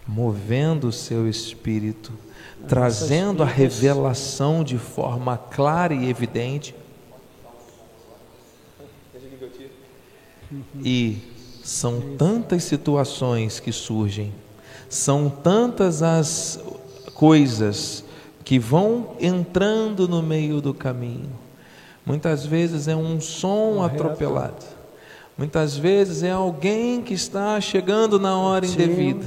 movendo 0.07 0.89
o 0.89 0.93
seu 0.93 1.29
espírito, 1.29 2.13
trazendo 2.67 3.43
a 3.43 3.47
revelação 3.47 4.65
de 4.65 4.79
forma 4.79 5.37
clara 5.37 5.93
e 5.93 6.09
evidente. 6.09 6.75
E 10.83 11.19
são 11.63 12.01
tantas 12.17 12.65
situações 12.65 13.61
que 13.61 13.73
surgem, 13.73 14.33
são 14.89 15.29
tantas 15.29 16.03
as 16.03 16.61
coisas 17.15 18.05
que 18.45 18.59
vão 18.59 19.17
entrando 19.21 20.07
no 20.07 20.23
meio 20.23 20.61
do 20.61 20.73
caminho. 20.73 21.44
Muitas 22.07 22.45
vezes 22.45 22.87
é 22.87 22.95
um 22.95 23.21
som 23.21 23.83
atropelado. 23.83 24.65
Muitas 25.37 25.77
vezes 25.77 26.23
é 26.23 26.31
alguém 26.31 27.01
que 27.01 27.15
está 27.15 27.61
chegando 27.61 28.21
na 28.21 28.39
hora 28.39 28.67
indevida. 28.67 29.27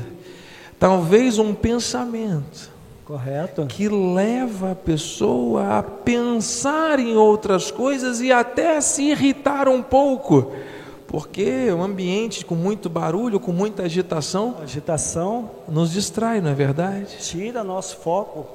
Talvez 0.80 1.40
um 1.40 1.54
pensamento. 1.54 2.72
Correto. 3.04 3.66
Que 3.66 3.90
leva 3.90 4.74
a 4.74 4.76
pessoa 4.76 5.80
a 5.80 5.84
pensar 5.84 7.00
em 7.00 7.16
outras 7.16 7.72
coisas 7.72 8.22
e 8.22 8.32
até 8.32 8.78
a 8.78 8.82
se 8.82 9.04
irritar 9.10 9.68
um 9.68 9.82
pouco. 9.82 10.52
Porque 11.08 11.72
o 11.72 11.82
ambiente 11.82 12.46
com 12.46 12.54
muito 12.54 12.90
barulho, 12.90 13.40
com 13.40 13.54
muita 13.54 13.84
agitação, 13.84 14.58
agitação 14.62 15.50
nos 15.68 15.94
distrai, 15.94 16.42
não 16.42 16.52
é 16.52 16.54
verdade? 16.54 17.18
Tira 17.20 17.64
nosso 17.64 17.98
foco. 17.98 18.46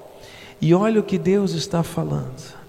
E 0.61 0.75
olha 0.75 1.01
o 1.01 1.03
que 1.03 1.19
Deus 1.19 1.53
está 1.53 1.83
falando. 1.83 2.62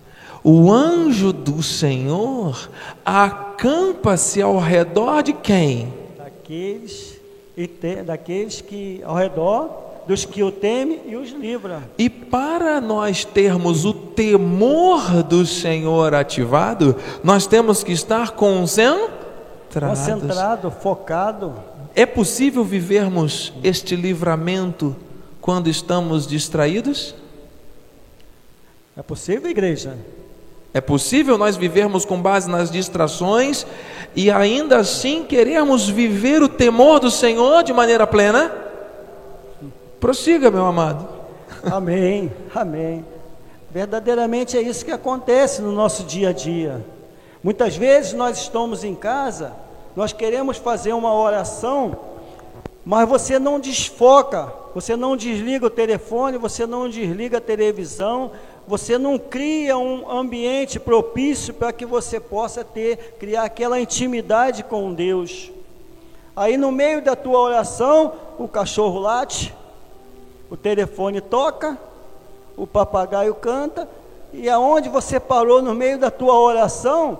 O 0.43 0.69
anjo 0.69 1.31
do 1.31 1.63
Senhor 1.63 2.69
acampa-se 3.05 4.41
ao 4.41 4.59
redor 4.59 5.23
de 5.23 5.31
quem? 5.31 5.93
Daqueles, 6.17 7.17
e 7.55 7.65
te, 7.65 8.03
daqueles 8.03 8.59
que 8.59 9.01
ao 9.05 9.15
redor 9.15 9.69
dos 10.05 10.25
que 10.25 10.43
o 10.43 10.51
temem 10.51 10.99
e 11.05 11.15
os 11.15 11.31
livra. 11.31 11.81
E 11.97 12.09
para 12.09 12.81
nós 12.81 13.23
termos 13.23 13.85
o 13.85 13.93
temor 13.93 15.23
do 15.23 15.45
Senhor 15.45 16.13
ativado, 16.13 16.97
nós 17.23 17.47
temos 17.47 17.81
que 17.81 17.93
estar 17.93 18.31
concentrados. 18.31 19.99
Concentrado, 19.99 20.69
focado. 20.71 21.53
É 21.95 22.05
possível 22.05 22.65
vivermos 22.65 23.53
este 23.63 23.95
livramento 23.95 24.93
quando 25.39 25.69
estamos 25.69 26.27
distraídos? 26.27 27.15
É 28.97 29.01
possível, 29.01 29.49
igreja? 29.49 29.97
É 30.73 30.81
possível 30.81 31.37
nós 31.37 31.55
vivermos 31.55 32.03
com 32.03 32.19
base 32.19 32.49
nas 32.49 32.71
distrações 32.71 33.65
e 34.15 34.31
ainda 34.31 34.77
assim 34.77 35.23
queremos 35.23 35.87
viver 35.87 36.41
o 36.41 36.49
temor 36.49 36.99
do 36.99 37.11
Senhor 37.11 37.63
de 37.63 37.71
maneira 37.71 38.07
plena? 38.07 38.51
Prossiga, 39.99 40.49
meu 40.49 40.65
amado. 40.65 41.07
Amém, 41.63 42.31
amém. 42.53 43.05
Verdadeiramente 43.71 44.57
é 44.57 44.61
isso 44.61 44.83
que 44.83 44.91
acontece 44.91 45.61
no 45.61 45.71
nosso 45.71 46.03
dia 46.03 46.29
a 46.29 46.33
dia. 46.33 46.83
Muitas 47.43 47.75
vezes 47.75 48.13
nós 48.13 48.37
estamos 48.37 48.83
em 48.83 48.95
casa, 48.95 49.53
nós 49.95 50.11
queremos 50.11 50.57
fazer 50.57 50.93
uma 50.93 51.13
oração, 51.13 51.97
mas 52.85 53.07
você 53.07 53.39
não 53.39 53.59
desfoca, 53.59 54.51
você 54.75 54.95
não 54.95 55.15
desliga 55.15 55.67
o 55.67 55.69
telefone, 55.69 56.37
você 56.37 56.65
não 56.65 56.89
desliga 56.89 57.37
a 57.37 57.41
televisão, 57.41 58.31
você 58.67 58.97
não 58.97 59.19
cria 59.19 59.77
um 59.77 60.09
ambiente 60.09 60.79
propício 60.79 61.53
para 61.53 61.73
que 61.73 61.85
você 61.85 62.19
possa 62.19 62.63
ter, 62.63 63.15
criar 63.19 63.43
aquela 63.43 63.79
intimidade 63.79 64.63
com 64.63 64.93
Deus. 64.93 65.51
Aí 66.35 66.57
no 66.57 66.71
meio 66.71 67.01
da 67.01 67.15
tua 67.15 67.39
oração, 67.39 68.13
o 68.39 68.47
cachorro 68.47 68.99
late, 68.99 69.53
o 70.49 70.57
telefone 70.57 71.21
toca, 71.21 71.77
o 72.55 72.65
papagaio 72.65 73.35
canta, 73.35 73.87
e 74.31 74.49
aonde 74.49 74.89
você 74.89 75.19
parou 75.19 75.61
no 75.61 75.75
meio 75.75 75.99
da 75.99 76.09
tua 76.09 76.39
oração, 76.39 77.19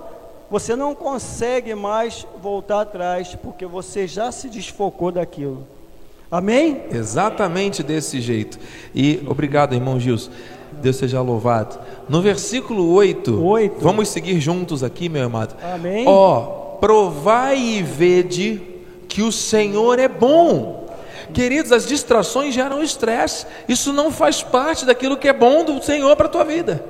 você 0.50 0.74
não 0.74 0.94
consegue 0.94 1.74
mais 1.74 2.26
voltar 2.42 2.80
atrás, 2.82 3.36
porque 3.40 3.66
você 3.66 4.06
já 4.06 4.32
se 4.32 4.48
desfocou 4.48 5.12
daquilo. 5.12 5.66
Amém? 6.30 6.82
Exatamente 6.90 7.82
desse 7.82 8.20
jeito. 8.20 8.58
E 8.92 9.22
obrigado, 9.28 9.74
irmão 9.74 10.00
Gilson. 10.00 10.30
Deus 10.80 10.96
seja 10.96 11.20
louvado. 11.20 11.78
No 12.08 12.20
versículo 12.20 12.92
8, 12.92 13.42
8. 13.42 13.76
vamos 13.80 14.08
seguir 14.08 14.40
juntos 14.40 14.82
aqui, 14.82 15.08
meu 15.08 15.26
amado. 15.26 15.54
Amém. 15.62 16.04
Ó, 16.06 16.76
provai 16.80 17.58
e 17.58 17.82
vede 17.82 18.60
que 19.08 19.22
o 19.22 19.32
Senhor 19.32 19.98
é 19.98 20.08
bom. 20.08 20.86
Queridos, 21.32 21.72
as 21.72 21.86
distrações 21.86 22.54
geram 22.54 22.82
estresse. 22.82 23.46
Isso 23.68 23.92
não 23.92 24.10
faz 24.10 24.42
parte 24.42 24.84
daquilo 24.84 25.16
que 25.16 25.28
é 25.28 25.32
bom 25.32 25.64
do 25.64 25.82
Senhor 25.82 26.14
para 26.16 26.26
a 26.26 26.30
tua 26.30 26.44
vida. 26.44 26.84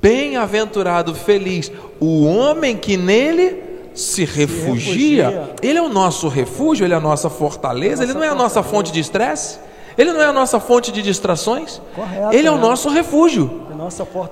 Bem-aventurado, 0.00 1.14
feliz, 1.14 1.72
o 1.98 2.24
homem 2.24 2.76
que 2.76 2.96
nele 2.96 3.62
se 3.94 4.24
refugia. 4.24 5.28
refugia. 5.28 5.54
Ele 5.60 5.78
é 5.78 5.82
o 5.82 5.88
nosso 5.88 6.28
refúgio, 6.28 6.86
ele 6.86 6.94
é 6.94 6.96
a 6.96 7.00
nossa 7.00 7.28
fortaleza, 7.28 8.02
Nossa 8.02 8.04
ele 8.04 8.14
não 8.14 8.24
é 8.24 8.28
a 8.28 8.34
nossa 8.34 8.62
fonte 8.62 8.92
de 8.92 9.00
estresse. 9.00 9.58
Ele 9.98 10.12
não 10.12 10.20
é 10.22 10.26
a 10.26 10.32
nossa 10.32 10.60
fonte 10.60 10.92
de 10.92 11.02
distrações? 11.02 11.80
Correto, 11.94 12.32
Ele 12.34 12.46
é 12.46 12.50
o 12.50 12.54
né? 12.54 12.60
nosso 12.62 12.88
refúgio. 12.88 13.62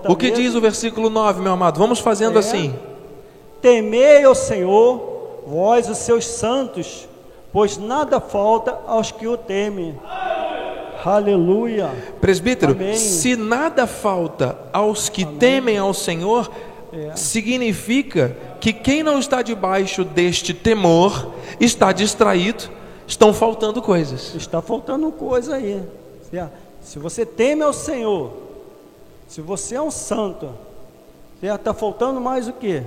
O 0.09 0.15
que 0.17 0.31
diz 0.31 0.55
o 0.55 0.61
versículo 0.61 1.11
9, 1.11 1.43
meu 1.43 1.53
amado? 1.53 1.79
Vamos 1.79 1.99
fazendo 1.99 2.37
É. 2.37 2.39
assim. 2.39 2.73
Temei 3.61 4.23
ao 4.25 4.35
Senhor, 4.35 5.43
vós 5.47 5.89
os 5.89 5.99
seus 5.99 6.25
santos, 6.27 7.09
pois 7.53 7.77
nada 7.79 8.21
falta 8.21 8.79
aos 8.87 9.11
que 9.11 9.27
o 9.27 9.37
temem. 9.37 9.99
Aleluia. 11.05 11.91
Presbítero, 12.21 12.73
Amém. 12.73 12.97
se 12.97 13.37
nada 13.37 13.87
falta 13.87 14.57
aos 14.73 15.09
que 15.09 15.25
temem 15.25 15.79
ao 15.79 15.95
Senhor, 15.95 16.51
É. 16.93 17.15
significa 17.15 18.37
que 18.61 18.73
quem 18.73 19.03
não 19.03 19.19
está 19.19 19.43
debaixo 19.43 20.05
deste 20.05 20.55
temor 20.55 21.33
está 21.61 21.93
distraído, 21.93 22.65
estão 23.07 23.33
faltando 23.33 23.81
coisas. 23.83 24.35
Está 24.35 24.61
faltando 24.63 25.11
coisa 25.13 25.57
aí. 25.57 25.83
Se- 26.83 26.99
você 26.99 27.25
teme 27.27 27.63
ao 27.63 27.73
Senhor, 27.73 28.33
se 29.29 29.41
você 29.41 29.75
é 29.77 29.83
um 29.83 29.91
santo, 29.91 30.51
está 31.43 31.73
faltando 31.75 32.21
mais 32.21 32.49
o 32.49 32.53
que? 32.53 32.83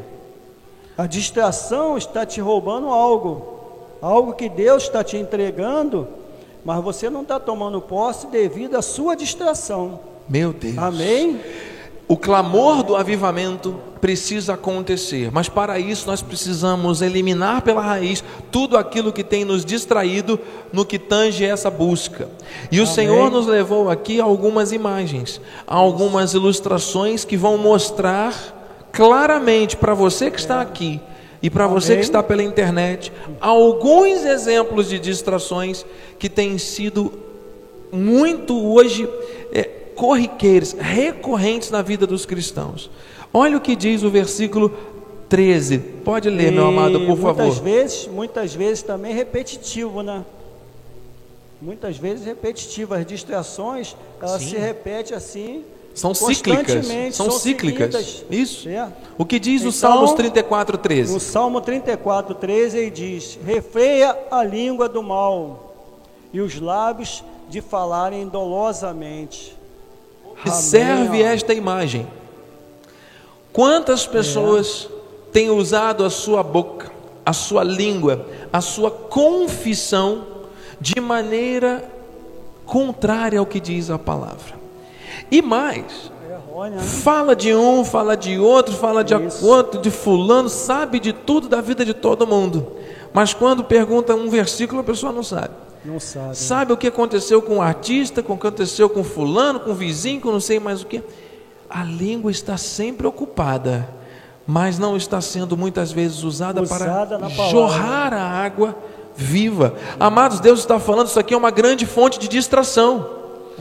A 0.98 1.06
distração 1.06 1.98
está 1.98 2.26
te 2.26 2.42
roubando 2.42 2.88
algo, 2.88 3.60
algo 4.02 4.34
que 4.34 4.50
Deus 4.50 4.84
está 4.84 5.04
te 5.04 5.16
entregando, 5.18 6.08
mas 6.66 6.84
você 6.84 7.10
não 7.10 7.22
está 7.22 7.40
tomando 7.40 7.82
posse 7.82 8.28
devido 8.28 8.76
à 8.76 8.82
sua 8.82 9.16
distração. 9.16 10.00
Meu 10.28 10.52
Deus. 10.54 10.78
Amém? 10.78 11.40
O 12.12 12.18
clamor 12.18 12.82
do 12.82 12.96
avivamento 12.96 13.76
precisa 14.02 14.56
acontecer, 14.56 15.30
mas 15.32 15.48
para 15.48 15.78
isso 15.78 16.08
nós 16.08 16.24
precisamos 16.24 17.04
eliminar 17.04 17.62
pela 17.62 17.82
raiz 17.82 18.24
tudo 18.52 18.80
aquilo 18.80 19.14
que 19.14 19.24
tem 19.24 19.46
nos 19.46 19.64
distraído 19.64 20.40
no 20.74 20.84
que 20.84 20.98
tange 20.98 21.46
essa 21.46 21.70
busca. 21.70 22.28
E 22.72 22.80
o 22.80 22.84
Amém. 22.84 22.96
Senhor 22.96 23.30
nos 23.30 23.46
levou 23.46 23.92
aqui 23.92 24.20
a 24.20 24.24
algumas 24.24 24.72
imagens, 24.72 25.40
a 25.68 25.76
algumas 25.76 26.34
ilustrações 26.34 27.24
que 27.24 27.38
vão 27.38 27.60
mostrar 27.60 28.34
claramente 28.92 29.78
para 29.78 29.94
você 29.94 30.32
que 30.32 30.40
está 30.40 30.62
aqui 30.62 31.00
e 31.44 31.48
para 31.48 31.68
você 31.68 31.96
que 31.96 32.02
está 32.02 32.24
pela 32.24 32.42
internet 32.42 33.14
alguns 33.40 34.26
exemplos 34.26 34.90
de 34.90 34.98
distrações 34.98 35.86
que 36.18 36.28
têm 36.28 36.58
sido 36.58 37.14
muito 37.92 38.74
hoje 38.74 39.08
é, 39.54 39.79
corriqueiros, 40.00 40.72
recorrentes 40.80 41.70
na 41.70 41.82
vida 41.82 42.08
dos 42.08 42.26
cristãos. 42.26 42.90
Olha 43.34 43.58
o 43.58 43.62
que 43.62 43.76
diz 43.76 44.02
o 44.02 44.10
versículo 44.10 44.70
13. 45.28 45.78
Pode 45.78 46.30
ler, 46.30 46.54
meu 46.54 46.64
E 46.66 46.68
amado, 46.70 47.02
por 47.02 47.18
favor. 47.18 47.44
Muitas 47.44 47.58
vezes, 47.58 48.08
muitas 48.08 48.56
vezes 48.56 48.82
também 48.82 49.14
repetitivo, 49.14 50.02
né? 50.02 50.24
Muitas 51.62 51.98
vezes 51.98 52.26
repetitivo. 52.26 52.94
As 52.94 53.06
distrações, 53.06 53.94
elas 54.22 54.42
Sim. 54.42 54.52
se 54.52 54.56
repetem 54.58 55.18
assim 55.18 55.66
São 55.94 56.16
cíclicas. 56.16 56.74
Constantemente 56.76 57.16
São, 57.18 57.30
são 57.30 57.38
cíclicas. 57.38 57.94
seguidas. 57.94 58.26
Isso. 58.32 58.70
É. 58.70 58.88
O 59.18 59.26
que 59.26 59.38
diz 59.38 59.64
o 59.64 59.68
Então, 59.68 59.72
Salmos 59.74 60.14
34, 60.14 60.78
No 60.78 60.82
13? 60.82 61.20
Salmo 61.20 61.60
34, 61.60 62.36
13, 62.36 62.78
ele 62.78 62.90
diz: 62.90 63.38
Refreia 63.46 64.18
a 64.32 64.42
língua 64.46 64.88
do 64.88 65.04
mal 65.04 65.76
e 66.32 66.40
os 66.40 66.58
lábios 66.58 67.22
de 67.50 67.60
falarem 67.60 68.30
dolosamente. 68.30 69.59
Observe 70.46 71.22
esta 71.22 71.54
imagem. 71.54 72.08
Quantas 73.52 74.06
pessoas 74.06 74.90
têm 75.32 75.50
usado 75.50 76.06
a 76.06 76.10
sua 76.10 76.42
boca, 76.44 76.92
a 77.26 77.34
sua 77.34 77.64
língua, 77.64 78.26
a 78.52 78.62
sua 78.62 78.90
confissão 78.90 80.24
de 80.80 81.00
maneira 81.02 81.84
contrária 82.66 83.40
ao 83.40 83.46
que 83.46 83.60
diz 83.60 83.90
a 83.90 84.00
palavra? 84.00 84.58
E 85.30 85.42
mais, 85.42 86.12
É 86.28 86.70
né? 86.70 86.82
fala 86.82 87.36
de 87.36 87.54
um, 87.54 87.84
fala 87.84 88.16
de 88.16 88.40
outro, 88.40 88.74
fala 88.76 89.04
de 89.04 89.14
outro, 89.44 89.82
de 89.82 89.92
fulano, 89.92 90.50
sabe 90.50 91.00
de 91.00 91.12
tudo 91.12 91.48
da 91.50 91.62
vida 91.62 91.84
de 91.84 91.94
todo 91.94 92.26
mundo. 92.26 92.72
Mas 93.12 93.34
quando 93.34 93.64
pergunta 93.64 94.14
um 94.16 94.30
versículo, 94.30 94.82
a 94.82 94.84
pessoa 94.84 95.12
não 95.12 95.24
sabe. 95.24 95.54
Não 95.84 96.00
sabe. 96.00 96.38
Sabe 96.38 96.74
o 96.74 96.78
que 96.78 96.88
aconteceu 96.88 97.42
com 97.42 97.58
o 97.58 97.62
artista, 97.62 98.22
com 98.22 98.34
o 98.34 98.38
que 98.38 98.48
aconteceu 98.48 98.90
com 98.90 99.04
fulano, 99.04 99.60
com 99.60 99.72
o 99.72 99.76
vizinho, 99.76 100.22
com 100.22 100.32
não 100.32 100.40
sei 100.40 100.60
mais 100.60 100.82
o 100.82 100.86
que. 100.86 101.02
A 101.70 101.84
língua 101.84 102.32
está 102.32 102.58
sempre 102.58 103.08
ocupada, 103.08 103.88
mas 104.46 104.80
não 104.80 104.98
está 104.98 105.22
sendo 105.22 105.56
muitas 105.56 105.92
vezes 105.92 106.24
usada, 106.24 106.62
Usada 106.62 107.18
para 107.18 107.30
jorrar 107.50 108.14
a 108.14 108.24
água 108.24 108.76
viva. 109.16 109.76
Amados, 110.00 110.40
Deus 110.40 110.60
está 110.60 110.80
falando, 110.80 111.08
isso 111.08 111.20
aqui 111.20 111.34
é 111.34 111.38
uma 111.38 111.52
grande 111.52 111.86
fonte 111.86 112.20
de 112.20 112.28
distração. 112.28 113.18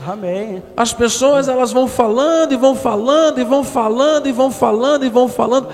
Amém. 0.07 0.63
As 0.75 0.93
pessoas 0.93 1.47
elas 1.47 1.71
vão 1.71 1.87
falando 1.87 2.53
e 2.53 2.57
vão 2.57 2.75
falando 2.75 3.39
e 3.39 3.43
vão 3.43 3.63
falando 3.63 4.27
e 4.27 4.31
vão 4.31 4.49
falando 4.49 5.05
e 5.05 5.09
vão 5.09 5.27
falando 5.27 5.67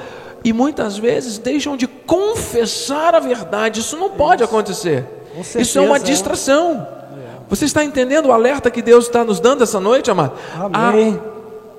e 0.43 0.53
muitas 0.53 0.97
vezes 0.97 1.37
deixam 1.37 1.75
de 1.75 1.87
confessar 1.87 3.15
a 3.15 3.19
verdade. 3.19 3.79
Isso 3.79 3.97
não 3.97 4.11
pode 4.11 4.43
acontecer. 4.43 5.05
Isso 5.59 5.77
é 5.77 5.81
uma 5.81 5.97
é. 5.97 5.99
distração. 5.99 6.87
Você 7.49 7.65
está 7.65 7.83
entendendo 7.83 8.27
o 8.27 8.31
alerta 8.31 8.71
que 8.71 8.81
Deus 8.81 9.05
está 9.05 9.23
nos 9.23 9.39
dando 9.39 9.63
essa 9.63 9.79
noite, 9.79 10.09
amado? 10.09 10.33
Amém. 10.73 11.19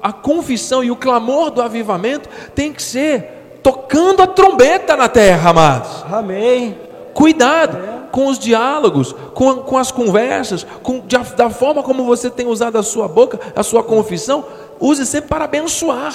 A, 0.01 0.09
a 0.11 0.13
confissão 0.13 0.85
e 0.85 0.91
o 0.91 0.97
clamor 0.97 1.51
do 1.51 1.61
avivamento 1.61 2.29
tem 2.55 2.73
que 2.73 2.83
ser 2.83 3.59
tocando 3.65 4.23
a 4.23 4.27
trombeta 4.29 4.97
na 4.97 5.09
terra, 5.09 5.51
amados. 5.51 6.05
Amém. 6.11 6.79
Cuidado 7.13 7.97
com 8.13 8.29
os 8.29 8.39
diálogos, 8.39 9.13
com, 9.35 9.57
com 9.57 9.77
as 9.77 9.91
conversas, 9.91 10.65
com, 10.83 11.01
de- 11.01 11.19
da 11.37 11.51
forma 11.51 11.83
como 11.83 12.05
você 12.05 12.31
tem 12.31 12.47
usado 12.47 12.79
a 12.79 12.83
sua 12.83 13.09
boca, 13.09 13.39
a 13.55 13.63
sua 13.65 13.83
confissão, 13.83 14.45
use 14.79 15.05
sempre 15.05 15.29
para 15.29 15.45
abençoar 15.47 16.15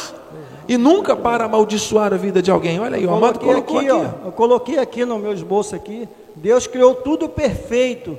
e 0.67 0.77
nunca 0.77 1.15
para 1.15 1.43
amaldiçoar 1.45 2.13
a 2.13 2.17
vida 2.17 2.41
de 2.41 2.49
alguém. 2.49 2.79
Olha 2.79 2.95
aí, 2.95 3.05
o 3.05 3.13
amado 3.13 3.37
Coloquei 3.39 3.63
colocou 3.63 3.77
aqui, 3.79 3.89
aqui. 3.89 4.15
ó, 4.23 4.27
eu 4.27 4.31
coloquei 4.31 4.79
aqui 4.79 5.03
no 5.05 5.19
meu 5.19 5.33
esboço 5.33 5.75
aqui. 5.75 6.07
Deus 6.35 6.67
criou 6.67 6.95
tudo 6.95 7.27
perfeito 7.27 8.17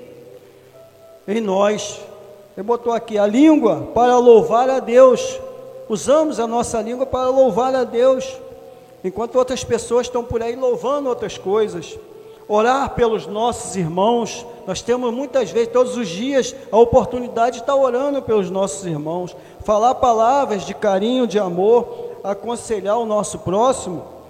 em 1.26 1.40
nós. 1.40 2.00
Ele 2.56 2.66
botou 2.66 2.92
aqui 2.92 3.18
a 3.18 3.26
língua 3.26 3.88
para 3.94 4.18
louvar 4.18 4.68
a 4.68 4.78
Deus. 4.78 5.40
Usamos 5.88 6.38
a 6.38 6.46
nossa 6.46 6.80
língua 6.80 7.06
para 7.06 7.28
louvar 7.28 7.74
a 7.74 7.84
Deus, 7.84 8.38
enquanto 9.02 9.36
outras 9.36 9.64
pessoas 9.64 10.06
estão 10.06 10.24
por 10.24 10.42
aí 10.42 10.56
louvando 10.56 11.08
outras 11.08 11.36
coisas. 11.38 11.98
Orar 12.48 12.90
pelos 12.90 13.26
nossos 13.26 13.76
irmãos, 13.76 14.44
nós 14.66 14.82
temos 14.82 15.12
muitas 15.12 15.50
vezes, 15.50 15.72
todos 15.72 15.96
os 15.96 16.08
dias, 16.08 16.54
a 16.70 16.76
oportunidade 16.76 17.56
de 17.56 17.62
estar 17.62 17.74
orando 17.74 18.20
pelos 18.20 18.50
nossos 18.50 18.84
irmãos, 18.84 19.34
falar 19.64 19.94
palavras 19.94 20.66
de 20.66 20.74
carinho, 20.74 21.26
de 21.26 21.38
amor, 21.38 22.16
aconselhar 22.22 22.98
o 22.98 23.06
nosso 23.06 23.38
próximo 23.38 24.21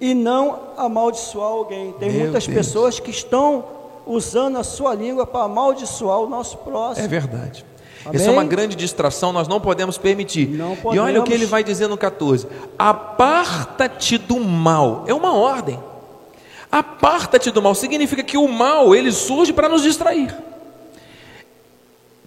e 0.00 0.14
não 0.14 0.58
amaldiçoar 0.76 1.48
alguém. 1.48 1.92
Tem 1.98 2.10
Meu 2.10 2.20
muitas 2.20 2.46
Deus. 2.46 2.56
pessoas 2.58 3.00
que 3.00 3.10
estão 3.10 3.64
usando 4.06 4.56
a 4.58 4.64
sua 4.64 4.94
língua 4.94 5.26
para 5.26 5.44
amaldiçoar 5.44 6.18
o 6.20 6.28
nosso 6.28 6.58
próximo. 6.58 7.04
É 7.04 7.08
verdade. 7.08 7.64
Amém? 8.04 8.20
Essa 8.20 8.30
é 8.30 8.32
uma 8.32 8.44
grande 8.44 8.76
distração, 8.76 9.32
nós 9.32 9.48
não 9.48 9.60
podemos 9.60 9.98
permitir. 9.98 10.48
Não 10.48 10.74
E 10.94 10.98
olha 10.98 11.20
o 11.20 11.24
que 11.24 11.30
podemos. 11.30 11.30
ele 11.32 11.46
vai 11.46 11.64
dizer 11.64 11.88
no 11.88 11.96
14: 11.96 12.46
Aparta-te 12.78 14.16
do 14.18 14.38
mal. 14.38 15.04
É 15.08 15.14
uma 15.14 15.34
ordem. 15.34 15.78
Aparta-te 16.70 17.50
do 17.50 17.60
mal 17.62 17.74
significa 17.74 18.22
que 18.22 18.36
o 18.36 18.46
mal 18.46 18.94
ele 18.94 19.10
surge 19.10 19.52
para 19.52 19.68
nos 19.68 19.82
distrair. 19.82 20.34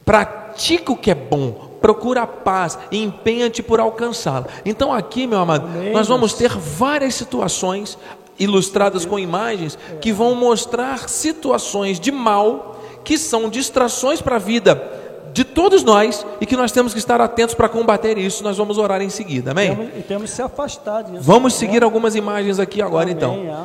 Pratica 0.03 0.91
o 0.91 0.97
que 0.97 1.11
é 1.11 1.15
bom, 1.15 1.68
procura 1.81 2.23
a 2.23 2.27
paz 2.27 2.77
e 2.91 3.01
empenha-te 3.03 3.61
por 3.63 3.79
alcançá-la. 3.79 4.47
Então, 4.65 4.91
aqui, 4.93 5.25
meu 5.27 5.39
amado, 5.39 5.65
Amém, 5.65 5.91
nós 5.93 6.07
vamos 6.07 6.33
ter 6.33 6.49
várias 6.49 7.15
situações 7.15 7.97
ilustradas 8.37 9.05
com 9.05 9.19
imagens 9.19 9.77
que 10.01 10.11
vão 10.13 10.33
mostrar 10.35 11.09
situações 11.09 11.99
de 11.99 12.11
mal 12.11 12.79
que 13.03 13.17
são 13.17 13.49
distrações 13.49 14.21
para 14.21 14.35
a 14.35 14.39
vida 14.39 14.81
de 15.33 15.43
todos 15.43 15.83
nós 15.83 16.25
e 16.41 16.45
que 16.45 16.55
nós 16.55 16.71
temos 16.71 16.91
que 16.93 16.99
estar 16.99 17.19
atentos 17.21 17.53
para 17.55 17.69
combater 17.69 18.17
isso. 18.17 18.43
Nós 18.43 18.57
vamos 18.57 18.77
orar 18.77 19.01
em 19.01 19.09
seguida, 19.09 19.51
amém? 19.51 19.75
Temos- 19.75 19.97
e 19.97 20.01
temos 20.01 20.29
que 20.29 20.35
se 20.35 20.41
afastar 20.41 21.03
disso. 21.03 21.21
Vamos 21.21 21.53
seguir 21.53 21.83
algumas 21.83 22.15
imagens 22.15 22.59
aqui 22.59 22.81
agora, 22.81 23.09
então. 23.09 23.33
Amém, 23.33 23.49
é. 23.49 23.63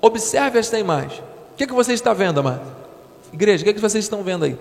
Observe 0.00 0.58
esta 0.58 0.78
imagem. 0.78 1.20
O 1.52 1.56
que, 1.56 1.64
é 1.64 1.66
que 1.66 1.72
você 1.74 1.92
está 1.92 2.12
vendo, 2.12 2.40
amado? 2.40 2.62
Igreja, 3.32 3.62
o 3.62 3.64
que, 3.64 3.70
é 3.70 3.72
que 3.72 3.80
vocês 3.80 4.04
estão 4.04 4.22
vendo 4.22 4.44
aí? 4.44 4.58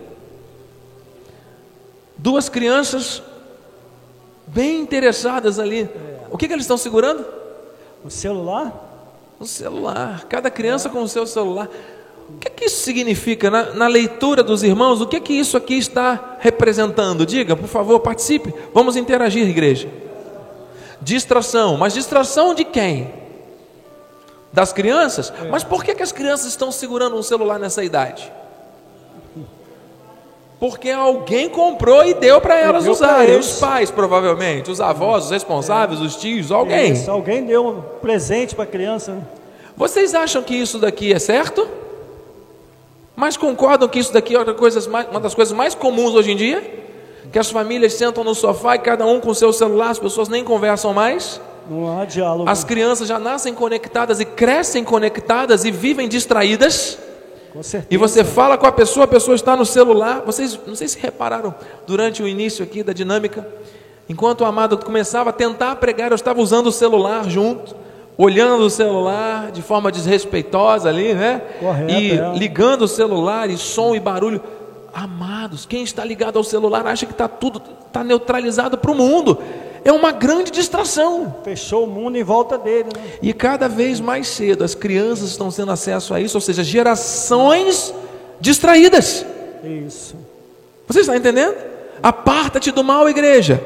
Duas 2.21 2.49
crianças 2.49 3.19
bem 4.45 4.81
interessadas 4.81 5.57
ali. 5.57 5.89
O 6.29 6.37
que, 6.37 6.47
que 6.47 6.53
eles 6.53 6.65
estão 6.65 6.77
segurando? 6.77 7.25
O 8.05 8.11
celular? 8.11 8.71
Um 9.39 9.45
celular. 9.45 10.25
Cada 10.29 10.51
criança 10.51 10.87
com 10.87 11.01
o 11.01 11.07
seu 11.07 11.25
celular. 11.25 11.67
O 12.29 12.37
que, 12.37 12.47
que 12.51 12.65
isso 12.65 12.83
significa 12.83 13.49
na, 13.49 13.73
na 13.73 13.87
leitura 13.87 14.43
dos 14.43 14.61
irmãos? 14.61 15.01
O 15.01 15.07
que, 15.07 15.19
que 15.19 15.33
isso 15.33 15.57
aqui 15.57 15.73
está 15.73 16.37
representando? 16.39 17.25
Diga, 17.25 17.55
por 17.55 17.67
favor, 17.67 17.99
participe. 17.99 18.53
Vamos 18.71 18.95
interagir, 18.95 19.49
igreja. 19.49 19.89
Distração. 21.01 21.75
Mas 21.75 21.95
distração 21.95 22.53
de 22.53 22.63
quem? 22.63 23.11
Das 24.53 24.71
crianças? 24.71 25.33
Mas 25.49 25.63
por 25.63 25.83
que, 25.83 25.95
que 25.95 26.03
as 26.03 26.11
crianças 26.11 26.45
estão 26.45 26.71
segurando 26.71 27.15
um 27.15 27.23
celular 27.23 27.57
nessa 27.57 27.83
idade? 27.83 28.31
Porque 30.61 30.91
alguém 30.91 31.49
comprou 31.49 32.05
e 32.05 32.13
deu 32.13 32.39
para 32.39 32.55
elas 32.55 32.83
deu 32.83 32.93
usarem. 32.93 33.33
eles. 33.33 33.53
Os 33.53 33.59
pais, 33.59 33.89
provavelmente. 33.89 34.69
Os 34.69 34.79
avós, 34.79 35.25
os 35.25 35.31
responsáveis, 35.31 35.99
os 35.99 36.15
tios, 36.15 36.51
alguém. 36.51 36.91
Isso, 36.91 37.09
alguém 37.09 37.43
deu 37.43 37.65
um 37.67 37.81
presente 37.99 38.53
para 38.53 38.65
a 38.65 38.67
criança. 38.67 39.27
Vocês 39.75 40.13
acham 40.13 40.43
que 40.43 40.53
isso 40.53 40.77
daqui 40.77 41.11
é 41.11 41.17
certo? 41.17 41.67
Mas 43.15 43.37
concordam 43.37 43.89
que 43.89 43.97
isso 43.97 44.13
daqui 44.13 44.35
é 44.35 44.37
uma 44.37 45.19
das 45.19 45.33
coisas 45.33 45.51
mais 45.51 45.73
comuns 45.73 46.13
hoje 46.13 46.31
em 46.31 46.35
dia? 46.35 46.61
Que 47.31 47.39
as 47.39 47.49
famílias 47.49 47.93
sentam 47.93 48.23
no 48.23 48.35
sofá 48.35 48.75
e 48.75 48.79
cada 48.79 49.03
um 49.03 49.19
com 49.19 49.33
seu 49.33 49.51
celular, 49.51 49.89
as 49.89 49.97
pessoas 49.97 50.29
nem 50.29 50.43
conversam 50.43 50.93
mais? 50.93 51.41
Não 51.67 51.99
há 51.99 52.05
diálogo. 52.05 52.47
As 52.47 52.63
crianças 52.63 53.07
já 53.07 53.17
nascem 53.17 53.55
conectadas 53.55 54.19
e 54.19 54.25
crescem 54.25 54.83
conectadas 54.83 55.65
e 55.65 55.71
vivem 55.71 56.07
distraídas? 56.07 56.99
E 57.89 57.97
você 57.97 58.23
fala 58.23 58.57
com 58.57 58.65
a 58.65 58.71
pessoa, 58.71 59.03
a 59.03 59.07
pessoa 59.07 59.35
está 59.35 59.55
no 59.55 59.65
celular. 59.65 60.21
Vocês 60.25 60.59
não 60.65 60.75
sei 60.75 60.87
se 60.87 60.97
repararam 60.99 61.53
durante 61.85 62.23
o 62.23 62.27
início 62.27 62.63
aqui 62.63 62.81
da 62.83 62.93
dinâmica, 62.93 63.47
enquanto 64.07 64.41
o 64.41 64.45
amado 64.45 64.77
começava 64.77 65.29
a 65.29 65.33
tentar 65.33 65.75
pregar, 65.75 66.11
eu 66.11 66.15
estava 66.15 66.41
usando 66.41 66.67
o 66.67 66.71
celular 66.71 67.29
junto, 67.29 67.75
olhando 68.17 68.63
o 68.63 68.69
celular 68.69 69.51
de 69.51 69.61
forma 69.61 69.91
desrespeitosa 69.91 70.89
ali, 70.89 71.13
né? 71.13 71.41
Correto, 71.59 71.91
e 71.91 72.11
é. 72.11 72.33
ligando 72.35 72.83
o 72.83 72.87
celular 72.87 73.49
e 73.49 73.57
som 73.57 73.95
e 73.95 73.99
barulho. 73.99 74.41
Amados, 74.93 75.65
quem 75.65 75.83
está 75.83 76.03
ligado 76.03 76.37
ao 76.37 76.43
celular 76.43 76.85
acha 76.85 77.05
que 77.05 77.13
está 77.13 77.27
tudo 77.27 77.61
está 77.91 78.03
neutralizado 78.03 78.77
para 78.77 78.91
o 78.91 78.95
mundo. 78.95 79.37
É 79.83 79.91
uma 79.91 80.11
grande 80.11 80.51
distração. 80.51 81.35
Fechou 81.43 81.85
o 81.85 81.87
mundo 81.87 82.17
em 82.17 82.23
volta 82.23 82.57
dele, 82.57 82.89
né? 82.95 83.01
E 83.21 83.33
cada 83.33 83.67
vez 83.67 83.99
mais 83.99 84.27
cedo 84.27 84.63
as 84.63 84.75
crianças 84.75 85.29
estão 85.29 85.49
tendo 85.51 85.71
acesso 85.71 86.13
a 86.13 86.21
isso, 86.21 86.37
ou 86.37 86.41
seja, 86.41 86.63
gerações 86.63 87.93
distraídas. 88.39 89.25
Isso. 89.63 90.15
Você 90.87 91.01
está 91.01 91.15
entendendo? 91.15 91.55
Aparta-te 92.01 92.71
do 92.71 92.83
mal, 92.83 93.09
igreja. 93.09 93.63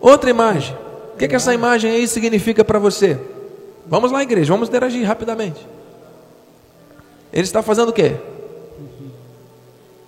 Outra 0.00 0.30
imagem. 0.30 0.76
O 1.14 1.16
que, 1.16 1.28
que 1.28 1.34
essa 1.34 1.54
imagem 1.54 1.90
aí 1.90 2.06
significa 2.06 2.64
para 2.64 2.78
você? 2.78 3.18
Vamos 3.86 4.10
lá, 4.10 4.22
igreja, 4.22 4.52
vamos 4.52 4.68
interagir 4.68 5.06
rapidamente. 5.06 5.66
Ele 7.32 7.42
está 7.42 7.62
fazendo 7.62 7.88
o 7.88 7.92
quê? 7.92 8.16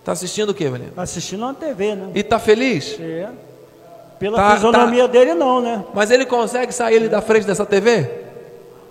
Está 0.00 0.12
assistindo 0.12 0.50
o 0.50 0.54
quê, 0.54 0.68
Valente? 0.68 0.92
Assistindo 0.96 1.40
na 1.40 1.52
TV, 1.52 1.96
né? 1.96 2.12
E 2.14 2.20
está 2.20 2.38
feliz? 2.38 2.96
É. 3.00 3.28
Pela 4.18 4.36
Tá- 4.38 4.54
fisionomia 4.54 5.06
dele, 5.06 5.34
não, 5.34 5.60
né? 5.60 5.84
Mas 5.94 6.10
ele 6.10 6.24
consegue 6.24 6.72
sair 6.72 6.96
ali 6.96 7.08
da 7.08 7.20
frente 7.20 7.46
dessa 7.46 7.66
TV? 7.66 8.08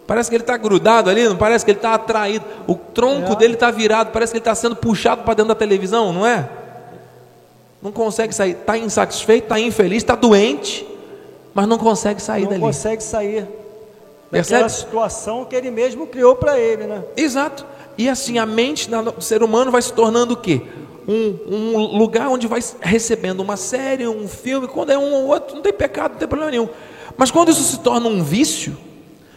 Parece 0.06 0.30
que 0.30 0.36
ele 0.36 0.44
está 0.44 0.56
grudado 0.56 1.10
ali, 1.10 1.28
não 1.28 1.36
parece 1.36 1.66
que 1.66 1.72
ele 1.72 1.80
está 1.80 1.96
atraído. 1.96 2.46
O 2.68 2.76
tronco 2.76 3.34
É. 3.34 3.36
dele 3.36 3.56
está 3.56 3.72
virado, 3.72 4.12
parece 4.12 4.32
que 4.32 4.38
ele 4.38 4.42
está 4.42 4.54
sendo 4.54 4.76
puxado 4.76 5.24
para 5.24 5.34
dentro 5.34 5.48
da 5.50 5.56
televisão, 5.56 6.14
não 6.14 6.26
é? 6.26 6.48
Não 7.82 7.92
consegue 7.92 8.34
sair, 8.34 8.52
está 8.52 8.78
insatisfeito, 8.78 9.46
está 9.46 9.60
infeliz, 9.60 9.98
está 10.04 10.16
doente, 10.16 10.86
mas 11.54 11.68
não 11.68 11.78
consegue 11.78 12.22
sair 12.22 12.44
não 12.44 12.50
dali. 12.52 12.62
consegue 12.62 13.02
sair 13.04 13.48
daquela 14.32 14.70
situação 14.70 15.44
que 15.46 15.56
ele 15.56 15.72
mesmo 15.72 16.06
criou 16.06 16.36
para 16.36 16.60
ele, 16.60 16.86
né? 16.86 17.04
Exato. 17.18 17.66
E 17.98 18.08
assim 18.10 18.38
a 18.38 18.46
mente 18.46 18.90
do 18.90 19.22
ser 19.22 19.42
humano 19.42 19.72
vai 19.72 19.82
se 19.82 19.92
tornando 19.94 20.34
o 20.34 20.38
quê? 20.38 20.62
Um, 21.08 21.38
um 21.48 21.98
lugar 21.98 22.30
onde 22.30 22.48
vai 22.48 22.60
recebendo 22.82 23.40
uma 23.42 23.56
série, 23.58 24.08
um 24.08 24.28
filme, 24.28 24.68
quando 24.68 24.92
é 24.92 24.98
um 24.98 25.14
ou 25.14 25.28
outro, 25.28 25.56
não 25.56 25.62
tem 25.62 25.72
pecado, 25.72 26.14
não 26.14 26.20
tem 26.20 26.28
problema 26.28 26.52
nenhum. 26.52 26.68
Mas 27.16 27.30
quando 27.30 27.50
isso 27.50 27.64
se 27.64 27.80
torna 27.80 28.08
um 28.08 28.24
vício, 28.24 28.76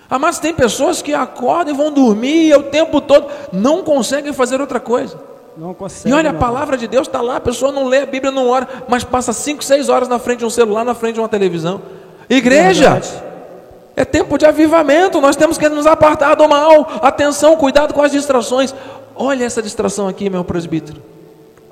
amados, 0.08 0.38
tem 0.38 0.54
pessoas 0.54 1.02
que 1.02 1.12
acordam 1.12 1.74
e 1.74 1.76
vão 1.76 1.92
dormir 1.92 2.54
o 2.54 2.64
tempo 2.64 3.00
todo, 3.00 3.26
não 3.52 3.82
conseguem 3.82 4.32
fazer 4.32 4.60
outra 4.60 4.80
coisa. 4.80 5.18
Não 5.56 5.74
consegue. 5.74 6.08
E 6.08 6.12
olha, 6.12 6.30
a 6.30 6.32
não. 6.32 6.40
palavra 6.40 6.76
de 6.76 6.86
Deus 6.86 7.06
está 7.06 7.20
lá, 7.20 7.36
a 7.36 7.40
pessoa 7.40 7.70
não 7.70 7.86
lê 7.86 7.98
a 7.98 8.06
Bíblia, 8.06 8.32
não 8.32 8.48
ora, 8.48 8.66
mas 8.88 9.04
passa 9.04 9.32
5, 9.32 9.62
6 9.62 9.88
horas 9.88 10.08
na 10.08 10.18
frente 10.18 10.38
de 10.38 10.44
um 10.46 10.50
celular, 10.50 10.84
na 10.84 10.94
frente 10.94 11.14
de 11.14 11.20
uma 11.20 11.28
televisão. 11.28 11.82
Igreja, 12.30 12.90
Verdade. 12.92 13.22
é 13.96 14.04
tempo 14.04 14.38
de 14.38 14.46
avivamento, 14.46 15.20
nós 15.20 15.36
temos 15.36 15.58
que 15.58 15.68
nos 15.68 15.86
apartar 15.86 16.34
do 16.34 16.48
mal. 16.48 16.88
Atenção, 17.02 17.56
cuidado 17.56 17.92
com 17.92 18.02
as 18.02 18.12
distrações. 18.12 18.74
Olha 19.16 19.44
essa 19.44 19.60
distração 19.60 20.06
aqui, 20.06 20.30
meu 20.30 20.44
presbítero. 20.44 21.02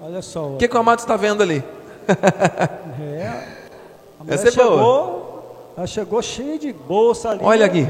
Olha 0.06 0.22
só. 0.22 0.46
O 0.50 0.56
que, 0.56 0.68
que 0.68 0.76
o 0.76 0.78
amado 0.78 1.00
está 1.00 1.16
vendo 1.16 1.42
ali? 1.42 1.62
É. 2.98 3.28
A 4.28 4.34
Essa 4.34 4.48
é 4.48 4.52
boa. 4.52 4.66
chegou, 4.68 5.72
ela 5.76 5.86
chegou 5.86 6.22
cheia 6.22 6.58
de 6.58 6.72
bolsa 6.72 7.30
ali. 7.30 7.40
Olha 7.42 7.66
aqui. 7.66 7.86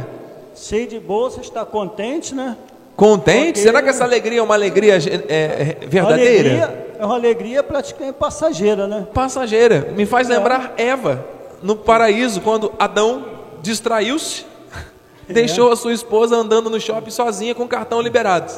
Cheia 0.54 0.86
de 0.86 0.98
bolsa, 0.98 1.40
está 1.40 1.64
contente, 1.64 2.34
né? 2.34 2.56
Contente? 2.96 3.50
Ok. 3.50 3.62
Será 3.62 3.82
que 3.82 3.88
essa 3.88 4.02
alegria 4.04 4.40
é 4.40 4.42
uma 4.42 4.54
alegria 4.54 4.94
é, 4.96 4.98
é, 5.28 5.86
verdadeira? 5.86 6.48
Alegria, 6.64 6.94
é 6.98 7.04
uma 7.06 7.14
alegria 7.14 7.62
praticamente 7.62 8.14
passageira, 8.18 8.86
né? 8.88 9.06
Passageira. 9.14 9.92
Me 9.94 10.04
faz 10.06 10.28
É. 10.28 10.36
lembrar 10.36 10.74
Eva 10.76 11.24
no 11.62 11.76
paraíso, 11.76 12.40
quando 12.40 12.72
Adão 12.78 13.24
distraiu-se, 13.62 14.44
É. 15.28 15.32
deixou 15.32 15.70
a 15.70 15.76
sua 15.76 15.92
esposa 15.92 16.34
andando 16.36 16.68
no 16.70 16.80
shopping 16.80 17.10
sozinha 17.10 17.54
com 17.54 17.64
o 17.64 17.68
cartão 17.68 18.00
liberado. 18.00 18.50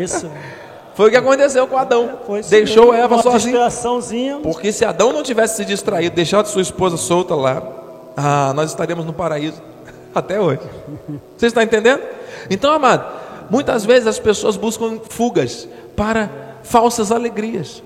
Isso. 0.00 0.30
Foi 0.94 1.08
o 1.08 1.10
que 1.10 1.16
aconteceu 1.16 1.66
com 1.66 1.76
Adão. 1.76 2.18
Deixou 2.48 2.92
mesmo, 2.92 3.04
Eva 3.04 3.22
sozinha. 3.22 4.38
Porque 4.42 4.70
se 4.72 4.84
Adão 4.84 5.12
não 5.12 5.22
tivesse 5.22 5.56
se 5.56 5.64
distraído, 5.64 6.14
deixado 6.14 6.46
sua 6.46 6.62
esposa 6.62 6.96
solta 6.96 7.34
lá, 7.34 7.62
ah, 8.16 8.52
nós 8.54 8.70
estaríamos 8.70 9.04
no 9.04 9.12
paraíso 9.12 9.60
até 10.14 10.40
hoje. 10.40 10.60
Você 11.36 11.46
está 11.46 11.62
entendendo? 11.62 12.02
Então, 12.48 12.72
amado, 12.72 13.04
muitas 13.50 13.84
vezes 13.84 14.06
as 14.06 14.18
pessoas 14.18 14.56
buscam 14.56 15.00
fugas 15.08 15.68
para 15.96 16.30
falsas 16.62 17.10
alegrias. 17.10 17.82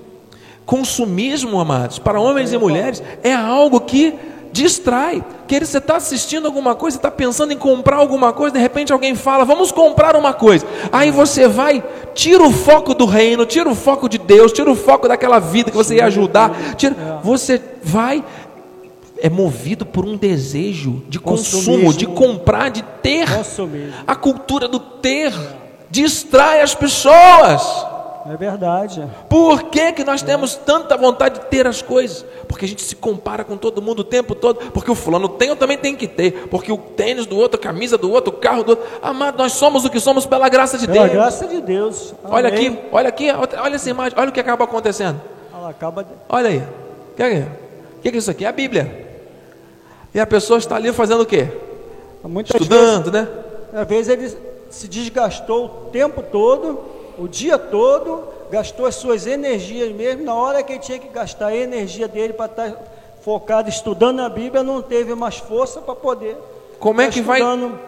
Consumismo, 0.65 1.59
amados, 1.59 1.97
para 1.97 2.19
homens 2.19 2.53
e 2.53 2.57
mulheres, 2.57 3.01
é 3.23 3.33
algo 3.33 3.81
que 3.81 4.13
distrai. 4.51 5.23
Que 5.47 5.59
você 5.59 5.79
está 5.79 5.95
assistindo 5.95 6.45
alguma 6.45 6.75
coisa, 6.75 6.97
está 6.97 7.09
pensando 7.09 7.51
em 7.51 7.57
comprar 7.57 7.97
alguma 7.97 8.31
coisa, 8.31 8.53
de 8.53 8.59
repente 8.59 8.93
alguém 8.93 9.15
fala, 9.15 9.43
vamos 9.45 9.71
comprar 9.71 10.15
uma 10.15 10.33
coisa. 10.33 10.65
Aí 10.91 11.11
você 11.11 11.47
vai, 11.47 11.83
tira 12.13 12.43
o 12.43 12.51
foco 12.51 12.93
do 12.93 13.05
reino, 13.05 13.45
tira 13.45 13.69
o 13.69 13.75
foco 13.75 14.07
de 14.07 14.17
Deus, 14.17 14.53
tira 14.53 14.69
o 14.69 14.75
foco 14.75 15.07
daquela 15.07 15.39
vida 15.39 15.71
que 15.71 15.77
você 15.77 15.95
ia 15.95 16.05
ajudar. 16.05 16.75
Tira, 16.75 17.19
você 17.23 17.61
vai 17.81 18.23
é 19.21 19.29
movido 19.29 19.85
por 19.85 20.05
um 20.05 20.15
desejo 20.15 21.03
de 21.09 21.19
consumo, 21.19 21.93
de 21.93 22.05
comprar, 22.05 22.69
de 22.69 22.83
ter. 23.01 23.27
A 24.07 24.15
cultura 24.15 24.67
do 24.67 24.79
ter 24.79 25.33
distrai 25.89 26.61
as 26.61 26.73
pessoas. 26.73 27.88
É 28.31 28.37
verdade. 28.37 29.03
Por 29.27 29.63
que, 29.63 29.91
que 29.93 30.03
nós 30.03 30.21
temos 30.21 30.55
tanta 30.55 30.95
vontade 30.95 31.39
de 31.39 31.45
ter 31.47 31.65
as 31.65 31.81
coisas? 31.81 32.23
Porque 32.47 32.63
a 32.65 32.67
gente 32.67 32.81
se 32.83 32.95
compara 32.95 33.43
com 33.43 33.57
todo 33.57 33.81
mundo 33.81 33.99
o 33.99 34.03
tempo 34.03 34.35
todo. 34.35 34.71
Porque 34.71 34.91
o 34.91 34.95
fulano 34.95 35.27
tem, 35.27 35.49
eu 35.49 35.55
também 35.55 35.77
tenho 35.77 35.97
que 35.97 36.07
ter. 36.07 36.47
Porque 36.47 36.71
o 36.71 36.77
tênis 36.77 37.25
do 37.25 37.35
outro, 37.37 37.59
a 37.59 37.63
camisa 37.63 37.97
do 37.97 38.11
outro, 38.11 38.31
o 38.31 38.37
carro 38.37 38.63
do 38.63 38.69
outro. 38.71 38.85
Amado, 39.01 39.37
nós 39.37 39.53
somos 39.53 39.83
o 39.83 39.89
que 39.89 39.99
somos 39.99 40.25
pela 40.27 40.47
graça 40.47 40.77
de 40.77 40.85
Pela 40.85 41.05
Deus. 41.05 41.11
graça 41.13 41.47
de 41.47 41.59
Deus. 41.59 42.13
Olha 42.23 42.49
Amém. 42.49 42.67
aqui, 42.67 42.79
olha 42.91 43.09
aqui, 43.09 43.27
olha 43.31 43.75
essa 43.75 43.89
imagem, 43.89 44.17
olha 44.19 44.29
o 44.29 44.31
que 44.31 44.39
acaba 44.39 44.63
acontecendo. 44.65 45.19
Ela 45.51 45.69
acaba 45.71 46.03
de... 46.03 46.09
Olha 46.29 46.49
aí. 46.49 46.57
O 46.59 47.15
que, 47.15 47.23
é- 47.23 47.47
o 47.97 48.01
que 48.01 48.09
é 48.09 48.11
isso 48.15 48.29
aqui? 48.29 48.45
É 48.45 48.47
a 48.49 48.51
Bíblia. 48.51 49.07
E 50.13 50.19
a 50.19 50.27
pessoa 50.27 50.59
está 50.59 50.75
ali 50.75 50.91
fazendo 50.93 51.21
o 51.21 51.25
quê? 51.25 51.47
Muitas 52.23 52.51
vezes, 52.59 52.71
Estudando, 52.73 53.11
né? 53.11 53.27
às 53.73 53.87
vezes 53.87 54.07
ele 54.09 54.37
se 54.69 54.87
desgastou 54.87 55.65
o 55.65 55.69
tempo 55.91 56.21
todo, 56.21 56.79
o 57.19 57.27
dia 57.27 57.57
todo, 57.57 58.23
gastou 58.49 58.85
as 58.85 58.95
suas 58.95 59.27
energias 59.27 59.91
mesmo. 59.91 60.23
Na 60.23 60.33
hora 60.33 60.63
que 60.63 60.73
ele 60.73 60.79
tinha 60.79 60.99
que 60.99 61.09
gastar 61.09 61.47
a 61.47 61.55
energia 61.55 62.07
dele 62.07 62.33
para 62.33 62.45
estar 62.45 62.73
focado 63.21 63.69
estudando 63.69 64.21
a 64.21 64.29
Bíblia, 64.29 64.63
não 64.63 64.81
teve 64.81 65.13
mais 65.13 65.37
força 65.37 65.81
para 65.81 65.95
poder. 65.95 66.37
Como 66.79 67.01
é 67.01 67.05
estar 67.05 67.13
que 67.13 67.21
vai 67.21 67.39
estudando. 67.39 67.79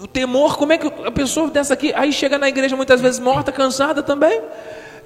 o 0.00 0.06
temor, 0.06 0.56
como 0.56 0.72
é 0.72 0.78
que 0.78 0.86
a 0.86 1.10
pessoa 1.10 1.50
dessa 1.50 1.74
aqui, 1.74 1.92
aí 1.94 2.12
chega 2.12 2.38
na 2.38 2.48
igreja 2.48 2.76
muitas 2.76 3.00
vezes 3.00 3.18
morta, 3.18 3.50
cansada 3.50 4.02
também, 4.02 4.40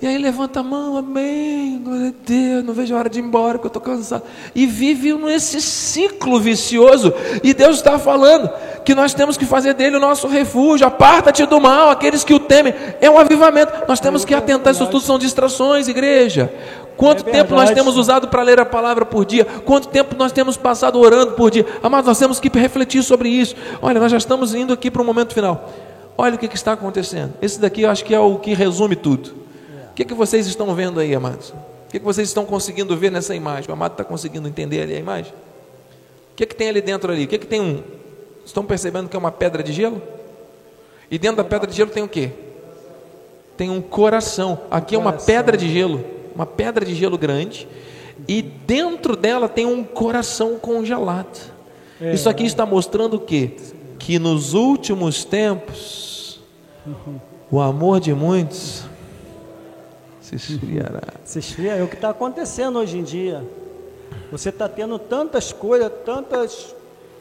e 0.01 0.07
aí 0.07 0.17
levanta 0.19 0.61
a 0.61 0.63
mão, 0.63 0.97
amém, 0.97 1.81
glória 1.83 2.09
a 2.09 2.13
Deus, 2.25 2.65
não 2.65 2.73
vejo 2.73 2.95
a 2.95 2.99
hora 2.99 3.11
de 3.11 3.19
ir 3.19 3.23
embora, 3.23 3.59
que 3.59 3.65
eu 3.65 3.69
estou 3.69 3.83
cansado, 3.83 4.23
e 4.55 4.67
vive 4.67 5.13
nesse 5.15 5.61
ciclo 5.61 6.39
vicioso, 6.41 7.13
e 7.43 7.53
Deus 7.53 7.77
está 7.77 7.99
falando 7.99 8.49
que 8.85 8.95
nós 8.95 9.13
temos 9.13 9.37
que 9.37 9.45
fazer 9.45 9.75
dele 9.75 9.97
o 9.97 10.01
nosso 10.01 10.29
refúgio, 10.29 10.87
aparta-te 10.87 11.45
do 11.47 11.61
mal, 11.61 11.91
aqueles 11.91 12.23
que 12.23 12.33
o 12.33 12.39
temem, 12.39 12.75
é 13.01 13.11
um 13.11 13.19
avivamento, 13.19 13.73
nós 13.89 13.99
temos 13.99 14.25
que 14.25 14.35
atentar, 14.35 14.73
isso 14.73 14.87
tudo 14.87 15.01
são 15.01 15.19
distrações, 15.19 15.89
igreja, 15.89 16.53
Quanto 16.99 17.29
É 17.29 17.31
tempo 17.31 17.55
nós 17.55 17.71
temos 17.71 17.97
usado 17.97 18.27
para 18.27 18.43
ler 18.43 18.59
a 18.59 18.67
palavra 18.67 19.07
por 19.07 19.25
dia? 19.25 19.45
Quanto 19.45 19.87
tempo 19.87 20.17
nós 20.19 20.33
temos 20.33 20.57
passado 20.57 20.99
orando 20.99 21.35
por 21.35 21.49
dia? 21.49 21.65
Amados, 21.81 22.09
nós 22.09 22.19
temos 22.19 22.41
que 22.41 22.49
refletir 22.59 23.05
sobre 23.05 23.29
isso. 23.29 23.55
Olha, 23.81 24.01
nós 24.01 24.11
já 24.11 24.19
estamos 24.19 24.53
indo 24.53 24.73
aqui 24.73 24.91
para 24.91 25.01
o 25.01 25.05
momento 25.05 25.33
final. 25.33 25.71
Olha 26.17 26.35
o 26.35 26.39
que, 26.39 26.49
que 26.49 26.57
está 26.57 26.73
acontecendo. 26.73 27.35
Esse 27.41 27.61
daqui 27.61 27.83
eu 27.83 27.91
acho 27.91 28.05
que 28.05 28.13
é 28.13 28.19
o 28.19 28.37
que 28.41 28.53
resume 28.53 28.97
tudo. 28.97 29.48
O 29.99 30.01
que, 30.01 30.05
que 30.05 30.15
vocês 30.15 30.47
estão 30.47 30.73
vendo 30.77 31.01
aí, 31.01 31.13
amados? 31.13 31.51
O 31.51 31.91
que, 31.91 31.99
que 31.99 32.05
vocês 32.05 32.29
estão 32.29 32.45
conseguindo 32.45 32.97
ver 32.97 33.11
nessa 33.11 33.35
imagem? 33.35 33.69
O 33.69 33.73
amado 33.73 33.95
está 33.95 34.05
conseguindo 34.05 34.47
entender 34.47 34.83
ali 34.83 34.95
a 34.95 34.99
imagem? 35.01 35.33
O 35.33 36.37
que, 36.37 36.47
que 36.47 36.55
tem 36.55 36.69
ali 36.69 36.81
dentro 36.81 37.11
ali? 37.11 37.25
O 37.25 37.27
que, 37.27 37.37
que 37.37 37.49
tem 37.49 37.61
um. 37.61 37.83
Estão 38.47 38.65
percebendo 38.65 39.09
que 39.09 39.17
é 39.17 39.19
uma 39.19 39.33
pedra 39.33 39.61
de 39.61 39.73
gelo? 39.73 40.01
E 41.11 41.19
dentro 41.19 41.39
da 41.39 41.45
pedra 41.45 41.67
de 41.67 41.77
gelo 41.77 41.91
tem 41.91 42.05
o 42.05 42.09
quê? 42.09 42.31
Tem 43.57 43.71
um 43.71 43.83
coração. 43.83 44.61
Aqui 44.71 44.95
é 44.95 44.99
uma 44.99 45.15
pedra 45.15 45.57
de 45.57 45.69
gelo, 45.69 46.05
uma 46.33 46.47
pedra 46.47 46.85
de 46.85 46.95
gelo 46.95 47.19
grande, 47.19 47.67
e 48.29 48.41
dentro 48.41 49.17
dela 49.17 49.49
tem 49.49 49.67
um 49.67 49.83
coração 49.83 50.61
congelado. 50.61 51.41
É. 52.01 52.15
Isso 52.15 52.29
aqui 52.29 52.45
está 52.45 52.65
mostrando 52.65 53.15
o 53.15 53.21
quê? 53.21 53.57
Que 53.99 54.17
nos 54.21 54.55
últimos 54.55 55.25
tempos 55.25 56.41
o 57.51 57.61
amor 57.61 57.99
de 57.99 58.15
muitos 58.15 58.88
se 60.37 60.53
esfriará. 60.53 61.03
Se 61.25 61.39
esfria, 61.39 61.77
é 61.77 61.83
o 61.83 61.89
que 61.89 61.95
está 61.95 62.11
acontecendo 62.11 62.79
hoje 62.79 62.99
em 62.99 63.03
dia. 63.03 63.45
Você 64.31 64.49
está 64.49 64.69
tendo 64.69 64.99
tantas 64.99 65.53
coisas, 65.53 65.91
tantas. 66.05 66.75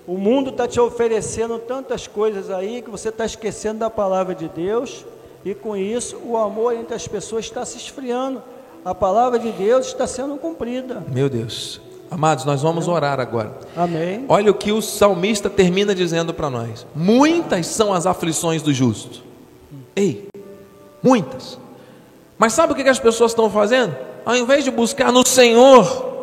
O 0.06 0.18
mundo 0.18 0.52
está 0.52 0.68
te 0.68 0.80
oferecendo 0.80 1.60
tantas 1.60 2.08
coisas 2.08 2.50
aí 2.50 2.82
que 2.82 2.90
você 2.90 3.10
está 3.10 3.26
esquecendo 3.26 3.80
da 3.80 3.90
palavra 3.90 4.34
de 4.34 4.48
Deus, 4.48 5.06
e 5.44 5.54
com 5.54 5.76
isso 5.76 6.18
o 6.26 6.38
amor 6.38 6.74
entre 6.74 6.96
as 6.96 7.08
pessoas 7.08 7.46
está 7.46 7.66
se 7.66 7.78
esfriando. 7.78 8.42
A 8.86 8.96
palavra 8.96 9.38
de 9.38 9.52
Deus 9.52 9.88
está 9.88 10.08
sendo 10.08 10.38
cumprida. 10.38 11.04
Meu 11.12 11.30
Deus. 11.30 11.82
Amados, 12.10 12.46
nós 12.46 12.62
vamos 12.62 12.88
orar 12.88 13.20
agora. 13.20 13.52
Amém. 13.76 14.24
Olha 14.30 14.50
o 14.50 14.54
que 14.54 14.72
o 14.72 14.82
salmista 14.82 15.50
termina 15.50 15.94
dizendo 15.94 16.34
para 16.34 16.50
nós: 16.50 16.88
Muitas 16.96 17.68
são 17.68 17.94
as 17.94 18.06
aflições 18.06 18.62
do 18.62 18.74
justo. 18.74 19.22
Ei, 19.94 20.28
muitas. 21.04 21.60
Mas 22.38 22.54
sabe 22.54 22.74
o 22.74 22.76
que 22.76 22.88
as 22.88 23.00
pessoas 23.00 23.32
estão 23.32 23.50
fazendo? 23.50 23.96
Ao 24.26 24.36
invés 24.36 24.64
de 24.64 24.72
buscar 24.72 25.12
no 25.12 25.26
Senhor, 25.26 26.16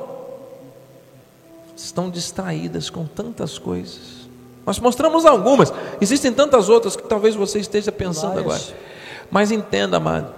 estão 1.77 2.11
distraídas 2.11 2.88
com 2.90 3.05
tantas 3.07 3.59
coisas. 3.59 4.29
Nós 4.66 4.79
mostramos 4.79 5.27
algumas, 5.27 5.72
existem 6.00 6.33
tantas 6.33 6.68
outras 6.68 6.96
que 6.96 7.03
talvez 7.03 7.35
você 7.35 7.59
esteja 7.59 7.92
pensando 7.92 8.38
agora. 8.38 8.61
Mas 9.31 9.50
entenda, 9.50 9.96
amado, 9.96 10.33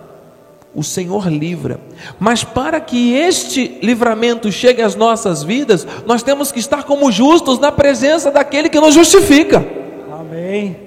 o 0.75 0.83
Senhor 0.83 1.29
livra. 1.29 1.81
Mas 2.19 2.43
para 2.43 2.81
que 2.81 3.15
este 3.15 3.79
livramento 3.83 4.51
chegue 4.51 4.83
às 4.83 4.95
nossas 4.95 5.43
vidas, 5.43 5.87
nós 6.05 6.23
temos 6.23 6.51
que 6.51 6.59
estar 6.59 6.85
como 6.85 7.11
justos 7.13 7.59
na 7.59 7.71
presença 7.71 8.31
daquele 8.31 8.69
que 8.69 8.81
nos 8.81 8.95
justifica. 8.95 9.65
Amém. 10.13 10.86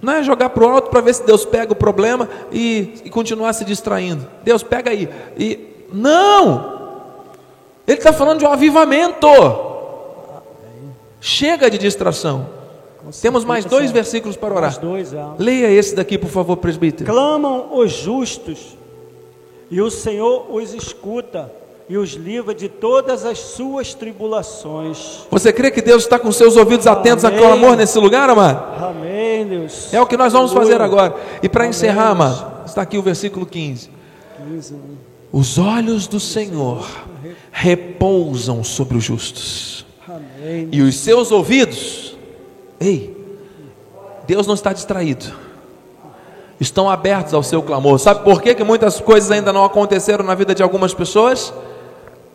Não 0.00 0.12
é 0.12 0.22
jogar 0.22 0.50
para 0.50 0.64
o 0.64 0.68
alto 0.68 0.90
para 0.90 1.00
ver 1.00 1.14
se 1.14 1.24
Deus 1.24 1.44
pega 1.44 1.72
o 1.72 1.76
problema 1.76 2.28
e, 2.52 2.94
e 3.04 3.10
continuar 3.10 3.52
se 3.52 3.64
distraindo. 3.64 4.26
Deus 4.44 4.62
pega 4.62 4.90
aí. 4.90 5.08
E 5.36 5.86
não! 5.92 6.78
Ele 7.86 7.98
está 7.98 8.12
falando 8.12 8.38
de 8.38 8.44
um 8.44 8.52
avivamento. 8.52 9.26
Chega 11.20 11.70
de 11.70 11.78
distração. 11.78 12.58
Temos 13.22 13.44
mais 13.44 13.64
dois 13.64 13.90
versículos 13.90 14.36
para 14.36 14.54
orar. 14.54 14.78
Dois, 14.78 15.12
é. 15.12 15.24
Leia 15.38 15.70
esse 15.70 15.94
daqui, 15.94 16.18
por 16.18 16.28
favor, 16.28 16.56
presbítero. 16.58 17.10
Clamam 17.10 17.70
os 17.72 17.92
justos, 17.92 18.76
e 19.70 19.80
o 19.80 19.90
Senhor 19.90 20.46
os 20.50 20.74
escuta, 20.74 21.50
e 21.88 21.96
os 21.96 22.10
livra 22.10 22.54
de 22.54 22.68
todas 22.68 23.24
as 23.24 23.38
suas 23.38 23.94
tribulações. 23.94 25.20
Você 25.30 25.52
crê 25.52 25.70
que 25.70 25.80
Deus 25.80 26.02
está 26.02 26.18
com 26.18 26.30
seus 26.30 26.56
ouvidos 26.56 26.86
atentos 26.86 27.24
a 27.24 27.28
Amém. 27.28 27.40
clamor 27.40 27.76
nesse 27.76 27.98
lugar, 27.98 28.28
amado? 28.28 28.84
Amém, 28.84 29.46
Deus. 29.46 29.92
É 29.92 30.00
o 30.00 30.06
que 30.06 30.16
nós 30.16 30.32
vamos 30.32 30.52
fazer 30.52 30.80
agora. 30.82 31.14
E 31.42 31.48
para 31.48 31.66
encerrar, 31.66 32.10
amado, 32.10 32.66
está 32.66 32.82
aqui 32.82 32.98
o 32.98 33.02
versículo 33.02 33.46
15. 33.46 33.90
Os 35.32 35.58
olhos 35.58 36.06
do 36.06 36.20
Senhor 36.20 36.86
repousam 37.50 38.62
sobre 38.62 38.96
os 38.98 39.04
justos, 39.04 39.84
Amém. 40.06 40.68
e 40.70 40.80
os 40.82 40.96
seus 40.96 41.32
ouvidos, 41.32 42.16
ei, 42.78 43.16
Deus 44.26 44.46
não 44.46 44.54
está 44.54 44.72
distraído, 44.72 45.26
estão 46.60 46.88
abertos 46.88 47.34
ao 47.34 47.42
seu 47.42 47.62
clamor. 47.62 47.98
Sabe 47.98 48.24
por 48.24 48.40
que, 48.40 48.54
que 48.54 48.64
muitas 48.64 49.00
coisas 49.00 49.30
ainda 49.30 49.52
não 49.52 49.64
aconteceram 49.64 50.24
na 50.24 50.34
vida 50.34 50.54
de 50.54 50.62
algumas 50.62 50.94
pessoas? 50.94 51.52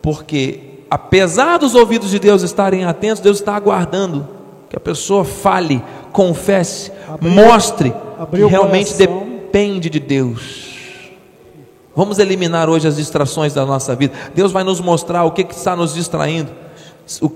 Porque, 0.04 0.60
apesar 0.90 1.56
dos 1.58 1.74
ouvidos 1.74 2.10
de 2.10 2.18
Deus 2.18 2.42
estarem 2.42 2.84
atentos, 2.84 3.20
Deus 3.22 3.38
está 3.38 3.56
aguardando 3.56 4.28
que 4.68 4.76
a 4.76 4.80
pessoa 4.80 5.24
fale, 5.24 5.82
confesse, 6.12 6.92
Abriu- 7.08 7.30
mostre 7.32 7.94
abriu 8.20 8.46
que 8.46 8.50
realmente 8.52 8.92
depende 8.92 9.88
de 9.88 9.98
Deus. 9.98 10.74
Vamos 11.96 12.18
eliminar 12.18 12.68
hoje 12.68 12.86
as 12.86 12.96
distrações 12.96 13.54
da 13.54 13.64
nossa 13.64 13.96
vida. 13.96 14.12
Deus 14.34 14.52
vai 14.52 14.62
nos 14.62 14.78
mostrar 14.78 15.24
o 15.24 15.30
que, 15.30 15.42
que 15.42 15.54
está 15.54 15.74
nos 15.74 15.94
distraindo, 15.94 16.50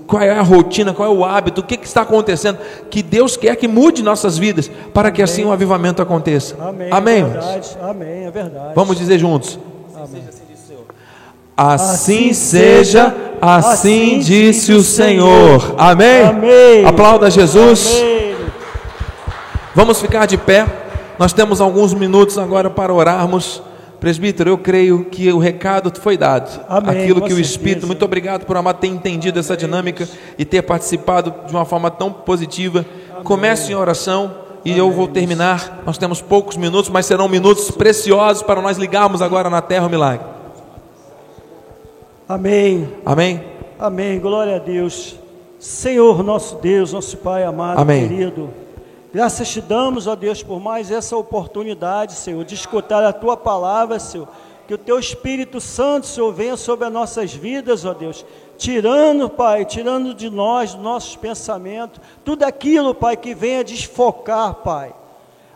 qual 0.05 0.21
é 0.21 0.29
a 0.29 0.43
rotina, 0.43 0.93
qual 0.93 1.09
é 1.11 1.11
o 1.11 1.25
hábito, 1.25 1.61
o 1.61 1.63
que, 1.63 1.75
que 1.75 1.87
está 1.87 2.01
acontecendo, 2.01 2.59
que 2.91 3.01
Deus 3.01 3.35
quer 3.35 3.55
que 3.55 3.67
mude 3.67 4.03
nossas 4.03 4.37
vidas, 4.37 4.69
para 4.93 5.09
que 5.09 5.23
assim 5.23 5.43
o 5.43 5.51
avivamento 5.51 6.03
aconteça. 6.03 6.55
Amém. 6.61 6.89
Amém. 6.91 7.21
É 7.21 7.25
verdade. 7.25 7.77
Amém, 7.81 8.25
é 8.25 8.31
verdade. 8.31 8.73
Vamos 8.75 8.95
dizer 8.95 9.17
juntos. 9.17 9.57
Amém. 9.95 10.21
Assim 11.61 12.31
seja, 12.31 13.13
assim 13.41 14.15
assim 14.15 14.19
disse 14.19 14.71
o 14.71 14.81
Senhor. 14.81 15.75
Amém? 15.77 16.23
Amém. 16.23 16.85
Aplauda 16.85 17.29
Jesus. 17.29 17.99
Amém. 17.99 18.35
Vamos 19.75 19.99
ficar 19.99 20.25
de 20.25 20.37
pé. 20.37 20.65
Nós 21.19 21.33
temos 21.33 21.59
alguns 21.59 21.93
minutos 21.93 22.37
agora 22.37 22.69
para 22.69 22.93
orarmos. 22.93 23.61
Presbítero, 23.99 24.51
eu 24.51 24.57
creio 24.57 25.03
que 25.03 25.29
o 25.33 25.37
recado 25.37 25.91
foi 25.99 26.15
dado. 26.15 26.61
Amém, 26.69 27.03
Aquilo 27.03 27.19
que 27.19 27.33
o 27.33 27.35
certeza. 27.35 27.41
Espírito, 27.41 27.87
muito 27.87 28.05
obrigado 28.05 28.45
por 28.45 28.55
amar 28.55 28.75
ter 28.75 28.87
entendido 28.87 29.37
essa 29.37 29.57
dinâmica 29.57 30.07
e 30.37 30.45
ter 30.45 30.61
participado 30.61 31.35
de 31.45 31.53
uma 31.53 31.65
forma 31.65 31.91
tão 31.91 32.09
positiva. 32.09 32.85
Comece 33.25 33.73
em 33.73 33.75
oração 33.75 34.33
e 34.63 34.77
eu 34.77 34.89
vou 34.91 35.09
terminar. 35.09 35.81
Nós 35.85 35.97
temos 35.97 36.21
poucos 36.21 36.55
minutos, 36.55 36.89
mas 36.89 37.05
serão 37.05 37.27
minutos 37.27 37.69
preciosos 37.69 38.43
para 38.43 38.61
nós 38.61 38.77
ligarmos 38.77 39.21
agora 39.21 39.49
na 39.49 39.61
terra 39.61 39.87
o 39.87 39.89
milagre. 39.89 40.38
Amém. 42.29 42.87
Amém? 43.03 43.43
Amém. 43.79 44.19
Glória 44.19 44.57
a 44.57 44.59
Deus. 44.59 45.15
Senhor, 45.57 46.23
nosso 46.23 46.57
Deus, 46.57 46.93
nosso 46.93 47.17
Pai 47.17 47.43
amado, 47.43 47.79
Amém. 47.79 48.07
querido. 48.07 48.51
Graças 49.11 49.49
te 49.49 49.59
damos, 49.59 50.05
ó 50.05 50.15
Deus, 50.15 50.43
por 50.43 50.59
mais 50.59 50.91
essa 50.91 51.17
oportunidade, 51.17 52.13
Senhor, 52.13 52.45
de 52.45 52.53
escutar 52.53 53.03
a 53.03 53.11
tua 53.11 53.35
palavra, 53.35 53.97
Senhor. 53.97 54.27
Que 54.67 54.75
o 54.75 54.77
teu 54.77 54.99
Espírito 54.99 55.59
Santo, 55.59 56.05
Senhor, 56.05 56.31
venha 56.31 56.55
sobre 56.55 56.85
as 56.85 56.93
nossas 56.93 57.33
vidas, 57.33 57.83
ó 57.83 57.95
Deus. 57.95 58.23
Tirando, 58.59 59.27
Pai, 59.27 59.65
tirando 59.65 60.13
de 60.13 60.29
nós, 60.29 60.75
dos 60.75 60.83
nossos 60.83 61.15
pensamentos, 61.15 61.99
tudo 62.23 62.43
aquilo, 62.43 62.93
Pai, 62.93 63.17
que 63.17 63.33
venha 63.33 63.63
desfocar, 63.63 64.53
Pai, 64.53 64.93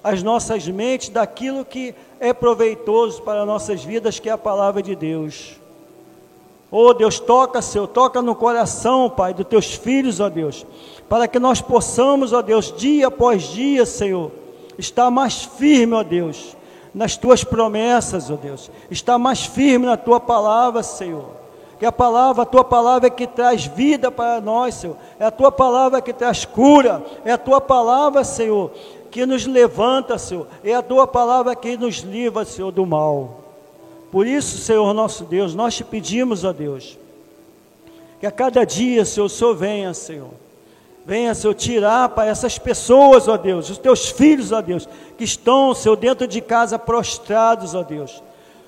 as 0.03 0.23
nossas 0.23 0.67
mentes 0.67 1.09
daquilo 1.09 1.63
que 1.63 1.93
é 2.19 2.33
proveitoso 2.33 3.21
para 3.21 3.45
nossas 3.45 3.83
vidas, 3.83 4.17
que 4.19 4.27
é 4.27 4.31
a 4.31 4.39
palavra 4.39 4.81
de 4.81 4.95
Deus. 4.95 5.61
Oh 6.75 6.91
Deus, 6.91 7.19
toca, 7.19 7.61
Senhor, 7.61 7.85
toca 7.85 8.19
no 8.19 8.33
coração, 8.33 9.07
Pai, 9.07 9.31
dos 9.31 9.45
teus 9.45 9.75
filhos, 9.75 10.19
ó 10.19 10.27
Deus, 10.27 10.65
para 11.07 11.27
que 11.27 11.37
nós 11.37 11.61
possamos, 11.61 12.33
ó 12.33 12.41
Deus, 12.41 12.73
dia 12.75 13.09
após 13.09 13.43
dia, 13.43 13.85
Senhor, 13.85 14.31
estar 14.75 15.11
mais 15.11 15.43
firme, 15.43 15.93
ó 15.93 16.01
Deus, 16.01 16.57
nas 16.91 17.15
tuas 17.15 17.43
promessas, 17.43 18.31
ó 18.31 18.35
Deus, 18.35 18.71
estar 18.89 19.19
mais 19.19 19.45
firme 19.45 19.85
na 19.85 19.95
tua 19.95 20.19
palavra, 20.19 20.81
Senhor. 20.81 21.25
Que 21.77 21.85
a 21.85 21.91
palavra, 21.91 22.41
a 22.41 22.45
tua 22.45 22.63
palavra 22.63 23.05
é 23.05 23.11
que 23.11 23.27
traz 23.27 23.67
vida 23.67 24.09
para 24.09 24.41
nós, 24.41 24.73
Senhor. 24.73 24.97
É 25.19 25.25
a 25.25 25.31
tua 25.31 25.51
palavra 25.51 26.01
que 26.01 26.13
traz 26.13 26.45
cura. 26.45 27.03
É 27.25 27.33
a 27.33 27.37
tua 27.37 27.59
palavra, 27.59 28.23
Senhor, 28.23 28.71
que 29.11 29.25
nos 29.25 29.45
levanta, 29.45 30.17
Senhor. 30.17 30.47
É 30.63 30.73
a 30.73 30.81
tua 30.81 31.05
palavra 31.05 31.55
que 31.55 31.75
nos 31.75 31.97
livra, 31.97 32.45
Senhor, 32.45 32.71
do 32.71 32.85
mal. 32.85 33.42
Por 34.13 34.27
isso, 34.27 34.59
Senhor 34.59 34.93
nosso 34.93 35.23
Deus, 35.23 35.55
nós 35.55 35.73
te 35.73 35.83
pedimos, 35.83 36.43
ó 36.43 36.53
Deus, 36.53 36.99
que 38.19 38.27
a 38.27 38.31
cada 38.31 38.63
dia, 38.63 39.03
Senhor, 39.05 39.25
o 39.25 39.29
Senhor 39.29 39.55
venha, 39.55 39.91
Senhor. 39.91 40.29
Venha, 41.03 41.33
Senhor, 41.33 41.55
tirar 41.55 42.09
para 42.09 42.29
essas 42.29 42.59
pessoas, 42.59 43.27
ó 43.27 43.37
Deus, 43.37 43.71
os 43.71 43.79
teus 43.79 44.09
filhos, 44.11 44.51
ó 44.51 44.61
Deus, 44.61 44.87
que 45.17 45.23
estão, 45.23 45.73
Senhor, 45.73 45.95
dentro 45.95 46.27
de 46.27 46.41
casa 46.41 46.77
prostrados, 46.77 47.73
ó 47.73 47.81
Deus. 47.81 48.21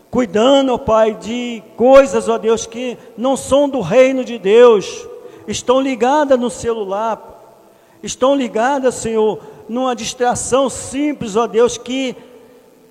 Cuidando, 0.10 0.73
ó 0.73 0.79
Pai, 0.79 1.13
de 1.13 1.62
coisas, 1.77 2.27
ó 2.27 2.39
Deus, 2.39 2.65
que 2.65 2.97
não 3.15 3.38
são 3.38 3.69
do 3.69 3.81
reino 3.81 4.25
de 4.25 4.39
Deus. 4.39 5.08
Estão 5.47 5.79
ligadas 5.79 6.39
no 6.39 6.49
celular, 6.49 7.62
estão 8.01 8.34
ligadas, 8.34 8.95
Senhor, 8.95 9.39
numa 9.69 9.95
distração 9.95 10.71
simples, 10.71 11.36
ó 11.36 11.45
Deus, 11.45 11.77
que 11.77 12.15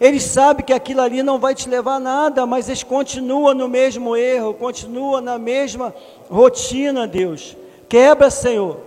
eles 0.00 0.24
sabem 0.24 0.64
que 0.64 0.72
aquilo 0.72 1.00
ali 1.00 1.22
não 1.22 1.38
vai 1.38 1.54
te 1.54 1.68
levar 1.68 1.96
a 1.96 2.00
nada, 2.00 2.46
mas 2.46 2.68
eles 2.68 2.83
continuam 2.83 3.54
no 3.54 3.68
mesmo 3.68 4.16
erro, 4.16 4.54
continuam 4.54 5.20
na 5.20 5.38
mesma 5.38 5.94
rotina, 6.28 7.07
Deus. 7.07 7.57
Quebra, 7.88 8.30
Senhor. 8.30 8.78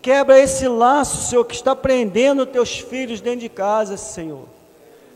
Quebra 0.00 0.38
esse 0.38 0.66
laço, 0.66 1.28
Senhor, 1.28 1.44
que 1.44 1.54
está 1.54 1.76
prendendo 1.76 2.46
teus 2.46 2.78
filhos 2.78 3.20
dentro 3.20 3.40
de 3.40 3.50
casa, 3.50 3.96
Senhor. 3.98 4.44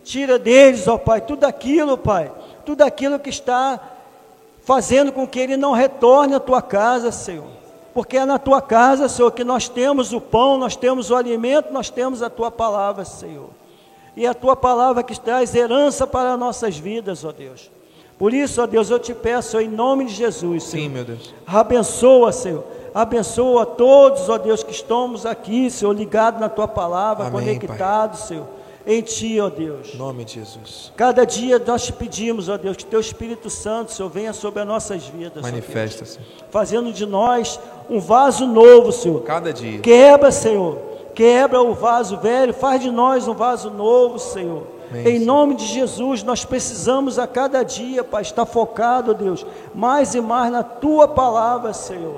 Tira 0.05 0.39
deles, 0.39 0.87
ó 0.87 0.99
Pai, 0.99 1.23
tudo 1.23 1.45
aquilo, 1.45 1.97
Pai, 1.97 2.31
tudo 2.67 2.83
aquilo 2.83 3.19
que 3.19 3.31
está 3.31 3.81
fazendo 4.63 5.11
com 5.13 5.27
que 5.27 5.41
ele 5.41 5.57
não 5.57 5.73
retorne 5.73 6.35
à 6.35 6.41
tua 6.41 6.61
casa, 6.61 7.11
Senhor. 7.11 7.49
Porque 7.95 8.19
é 8.19 8.27
na 8.27 8.39
tua 8.39 8.61
casa, 8.61 9.09
Senhor, 9.09 9.31
que 9.31 9.45
nós 9.45 9.69
temos 9.69 10.13
o 10.13 10.21
pão, 10.21 10.59
nós 10.59 10.77
temos 10.77 11.11
o 11.11 11.17
alimento, 11.17 11.73
nós 11.73 11.89
temos 11.89 12.23
a 12.23 12.29
tua 12.29 12.51
palavra, 12.51 13.05
Senhor. 13.05 13.49
E 14.17 14.27
a 14.27 14.35
tua 14.35 14.55
palavra 14.55 15.03
que 15.03 15.19
traz 15.19 15.55
herança 15.55 16.07
para 16.07 16.37
nossas 16.37 16.77
vidas, 16.77 17.25
ó 17.25 17.33
Deus. 17.33 17.71
Por 18.19 18.33
isso, 18.33 18.63
ó 18.63 18.67
Deus, 18.67 18.91
eu 18.91 18.99
te 18.99 19.13
peço 19.13 19.61
em 19.61 19.69
nome 19.69 20.05
de 20.05 20.15
Jesus, 20.15 20.65
Senhor. 20.65 20.85
Sim, 20.85 20.89
meu 20.89 21.05
Deus. 21.05 21.35
Abençoa, 21.47 22.31
Senhor. 22.31 22.65
Abençoa 22.95 23.67
todos, 23.67 24.29
ó 24.29 24.39
Deus, 24.39 24.63
que 24.63 24.71
estamos 24.71 25.27
aqui, 25.27 25.69
Senhor, 25.69 25.93
ligados 25.93 26.41
na 26.41 26.49
tua 26.49 26.69
palavra, 26.69 27.27
Amém, 27.27 27.59
conectados, 27.59 28.21
Senhor, 28.21 28.47
em 28.87 29.03
ti, 29.03 29.41
ó 29.41 29.51
Deus. 29.51 29.93
Em 29.95 29.97
nome 29.97 30.25
de 30.25 30.35
Jesus. 30.35 30.93
Cada 30.97 31.25
dia 31.27 31.59
nós 31.59 31.87
te 31.87 31.93
pedimos, 31.93 32.49
ó 32.49 32.57
Deus, 32.57 32.77
que 32.77 32.87
teu 32.87 33.01
Espírito 33.01 33.51
Santo, 33.51 33.91
Senhor, 33.91 34.09
venha 34.09 34.33
sobre 34.33 34.61
as 34.61 34.69
nossas 34.69 35.05
vidas, 35.09 35.43
Manifesta-se. 35.43 36.21
fazendo 36.51 36.93
de 36.93 37.05
nós 37.05 37.59
um 37.91 37.99
vaso 37.99 38.47
novo, 38.47 38.93
Senhor. 38.93 39.23
Cada 39.23 39.53
dia. 39.53 39.81
Quebra, 39.81 40.31
Senhor. 40.31 40.94
Quebra 41.15 41.63
o 41.63 41.75
vaso 41.75 42.17
velho, 42.19 42.53
faz 42.53 42.83
de 42.83 42.91
nós 42.91 43.29
um 43.29 43.35
vaso 43.35 43.71
novo, 43.71 44.19
Senhor. 44.19 44.67
Amém, 44.91 45.07
em 45.17 45.19
nome 45.19 45.55
de 45.55 45.65
Jesus, 45.65 46.23
nós 46.23 46.45
precisamos 46.45 47.19
a 47.19 47.27
cada 47.27 47.63
dia, 47.63 48.05
Pai, 48.05 48.23
estar 48.23 48.45
focado, 48.45 49.15
Deus, 49.15 49.47
mais 49.75 50.15
e 50.15 50.21
mais 50.21 50.53
na 50.53 50.63
tua 50.63 51.09
palavra, 51.09 51.73
Senhor. 51.73 52.17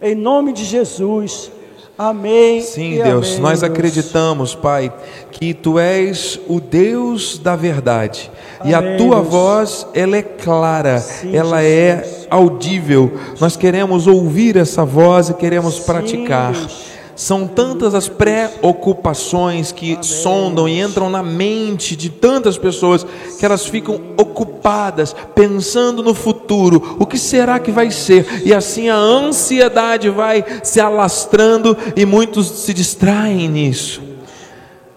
Em 0.00 0.14
nome 0.14 0.52
de 0.52 0.64
Jesus. 0.64 1.50
Amém. 1.96 2.60
Sim, 2.62 3.02
Deus, 3.02 3.28
amém, 3.32 3.40
nós 3.40 3.60
Deus. 3.60 3.70
acreditamos, 3.70 4.54
Pai, 4.54 4.92
que 5.30 5.52
Tu 5.54 5.78
és 5.78 6.40
o 6.48 6.58
Deus 6.58 7.38
da 7.38 7.54
verdade. 7.54 8.30
E 8.64 8.74
a 8.74 8.78
Amém, 8.78 8.96
Tua 8.96 9.16
Deus. 9.16 9.28
voz, 9.28 9.86
ela 9.94 10.16
é 10.16 10.22
clara, 10.22 10.98
Sim, 10.98 11.36
ela 11.36 11.60
Jesus. 11.62 12.24
é 12.24 12.26
audível. 12.30 13.12
Nós 13.38 13.56
queremos 13.56 14.06
ouvir 14.06 14.56
essa 14.56 14.84
voz 14.84 15.28
e 15.28 15.34
queremos 15.34 15.74
Sim, 15.74 15.82
praticar. 15.84 16.52
Deus. 16.52 16.91
São 17.14 17.46
tantas 17.46 17.94
as 17.94 18.08
preocupações 18.08 19.72
que 19.72 19.98
sondam 20.00 20.68
e 20.68 20.80
entram 20.80 21.10
na 21.10 21.22
mente 21.22 21.94
de 21.94 22.08
tantas 22.08 22.56
pessoas 22.56 23.06
que 23.38 23.44
elas 23.44 23.66
ficam 23.66 24.00
ocupadas, 24.16 25.14
pensando 25.34 26.02
no 26.02 26.14
futuro, 26.14 26.96
o 26.98 27.06
que 27.06 27.18
será 27.18 27.58
que 27.58 27.70
vai 27.70 27.90
ser? 27.90 28.42
E 28.44 28.54
assim 28.54 28.88
a 28.88 28.96
ansiedade 28.96 30.08
vai 30.08 30.44
se 30.62 30.80
alastrando 30.80 31.76
e 31.96 32.06
muitos 32.06 32.48
se 32.48 32.72
distraem 32.72 33.48
nisso. 33.48 34.11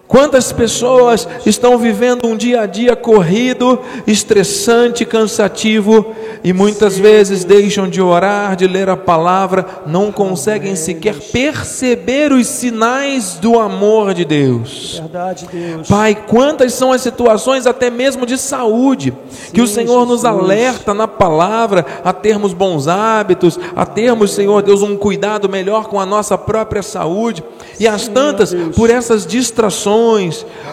Quantas 0.08 0.52
pessoas 0.52 1.26
estão 1.44 1.76
vivendo 1.76 2.26
um 2.28 2.36
dia 2.36 2.60
a 2.60 2.66
dia 2.66 2.94
corrido, 2.94 3.80
estressante, 4.06 5.04
cansativo, 5.04 6.14
e 6.44 6.52
muitas 6.52 6.96
vezes 6.96 7.42
deixam 7.42 7.88
de 7.88 8.00
orar, 8.00 8.54
de 8.54 8.68
ler 8.68 8.88
a 8.88 8.96
palavra, 8.96 9.66
não 9.84 10.12
conseguem 10.12 10.76
sequer 10.76 11.16
perceber 11.32 12.32
os 12.32 12.46
sinais 12.46 13.34
do 13.34 13.58
amor 13.58 14.14
de 14.14 14.24
Deus. 14.24 15.02
Pai, 15.88 16.14
quantas 16.14 16.72
são 16.74 16.92
as 16.92 17.00
situações 17.00 17.66
até 17.66 17.90
mesmo 17.90 18.24
de 18.24 18.38
saúde 18.38 19.12
que 19.52 19.60
o 19.60 19.66
Senhor 19.66 20.06
nos 20.06 20.24
alerta 20.24 20.94
na 20.94 21.08
palavra 21.08 21.84
a 22.04 22.12
termos 22.12 22.52
bons 22.52 22.86
hábitos, 22.86 23.58
a 23.74 23.84
termos, 23.84 24.32
Senhor 24.32 24.62
Deus, 24.62 24.82
um 24.82 24.96
cuidado 24.96 25.48
melhor 25.48 25.88
com 25.88 25.98
a 25.98 26.06
nossa 26.06 26.38
própria 26.38 26.82
saúde. 26.82 27.42
E 27.80 27.88
as 27.88 28.06
tantas, 28.06 28.54
por 28.76 28.88
essas 28.88 29.26
distrações, 29.26 29.95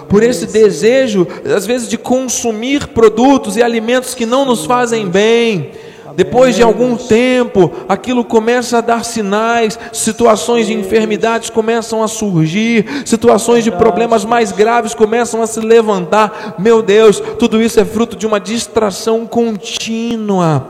por 0.09 0.23
esse 0.23 0.45
desejo, 0.45 1.27
às 1.45 1.65
vezes, 1.65 1.87
de 1.87 1.97
consumir 1.97 2.87
produtos 2.87 3.57
e 3.57 3.63
alimentos 3.63 4.13
que 4.13 4.25
não 4.25 4.45
nos 4.45 4.65
fazem 4.65 5.07
bem. 5.07 5.71
Depois 6.15 6.55
de 6.55 6.63
algum 6.63 6.95
tempo, 6.95 7.71
aquilo 7.87 8.23
começa 8.23 8.77
a 8.77 8.81
dar 8.81 9.03
sinais, 9.03 9.79
situações 9.91 10.67
de 10.67 10.73
enfermidades 10.73 11.49
começam 11.49 12.03
a 12.03 12.07
surgir, 12.07 12.85
situações 13.05 13.63
de 13.63 13.71
problemas 13.71 14.23
mais 14.25 14.51
graves 14.51 14.93
começam 14.93 15.41
a 15.41 15.47
se 15.47 15.59
levantar. 15.59 16.55
Meu 16.59 16.81
Deus, 16.81 17.21
tudo 17.39 17.61
isso 17.61 17.79
é 17.79 17.85
fruto 17.85 18.15
de 18.15 18.27
uma 18.27 18.39
distração 18.39 19.25
contínua. 19.25 20.67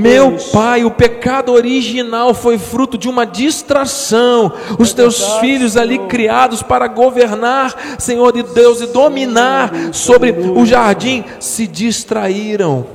Meu. 0.00 0.36
Pai, 0.52 0.84
o 0.84 0.90
pecado 0.90 1.52
original 1.52 2.34
foi 2.34 2.58
fruto 2.58 2.96
de 2.96 3.08
uma 3.08 3.24
distração. 3.24 4.52
Os 4.78 4.92
teus 4.92 5.18
verdade, 5.18 5.40
filhos 5.40 5.76
ali 5.76 5.98
criados 5.98 6.62
para 6.62 6.86
governar, 6.86 7.74
Senhor 7.98 8.32
de 8.32 8.42
Deus, 8.42 8.80
e 8.80 8.86
dominar 8.86 9.70
sobre 9.92 10.30
o 10.30 10.64
jardim, 10.64 11.24
se 11.38 11.66
distraíram 11.66 12.86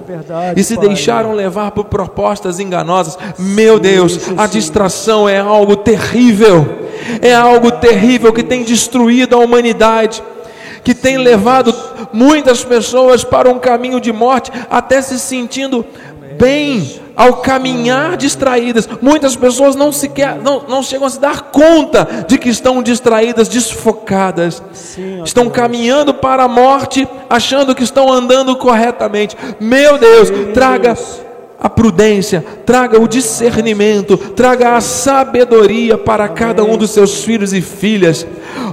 e 0.55 0.63
se 0.63 0.78
deixaram 0.78 1.34
levar 1.34 1.66
por 1.72 1.86
propostas 1.86 2.59
enganosas. 2.59 3.18
Meu 3.38 3.80
Deus, 3.80 4.20
a 4.38 4.47
distração 4.47 5.28
é 5.28 5.39
algo 5.39 5.76
terrível. 5.76 6.88
É 7.22 7.34
algo 7.34 7.72
terrível 7.72 8.34
que 8.34 8.43
tem 8.43 8.63
destruído 8.63 9.36
a 9.36 9.39
humanidade, 9.39 10.22
que 10.84 10.93
tem 10.93 11.18
levado 11.18 11.74
muitas 12.11 12.63
pessoas 12.63 13.24
para 13.24 13.49
um 13.49 13.59
caminho 13.59 13.99
de 13.99 14.11
morte, 14.11 14.51
até 14.70 15.01
se 15.01 15.20
sentindo 15.20 15.86
bem 16.38 17.01
ao 17.15 17.38
caminhar 17.38 18.15
distraídas. 18.15 18.88
Muitas 19.01 19.36
pessoas 19.36 19.76
não 19.76 19.91
sequer 19.91 20.36
não, 20.36 20.63
não 20.68 20.84
chegam 20.84 21.07
a 21.07 21.09
se 21.09 21.20
dar 21.20 21.51
conta 21.51 22.26
de 22.28 22.38
que 22.38 22.49
estão 22.49 22.84
distraídas, 22.84 23.47
desfocadas. 23.47 24.61
Estão 25.26 25.49
caminhando 25.49 26.13
para 26.13 26.43
a 26.43 26.47
morte, 26.47 27.07
achando 27.30 27.74
que 27.74 27.84
estão 27.84 28.11
andando 28.11 28.55
corretamente. 28.55 29.36
Meu 29.59 29.97
Deus, 29.97 30.30
traga 30.53 30.95
a 31.60 31.70
prudência, 31.70 32.43
traga 32.66 33.01
o 33.01 33.08
discernimento, 33.08 34.18
traga 34.18 34.76
a 34.76 34.82
sabedoria 34.82 35.97
para 35.97 36.28
cada 36.30 36.64
um 36.64 36.78
dos 36.78 36.91
seus 36.91 37.24
filhos 37.24 37.51
e 37.53 37.62
filhas. 37.62 38.26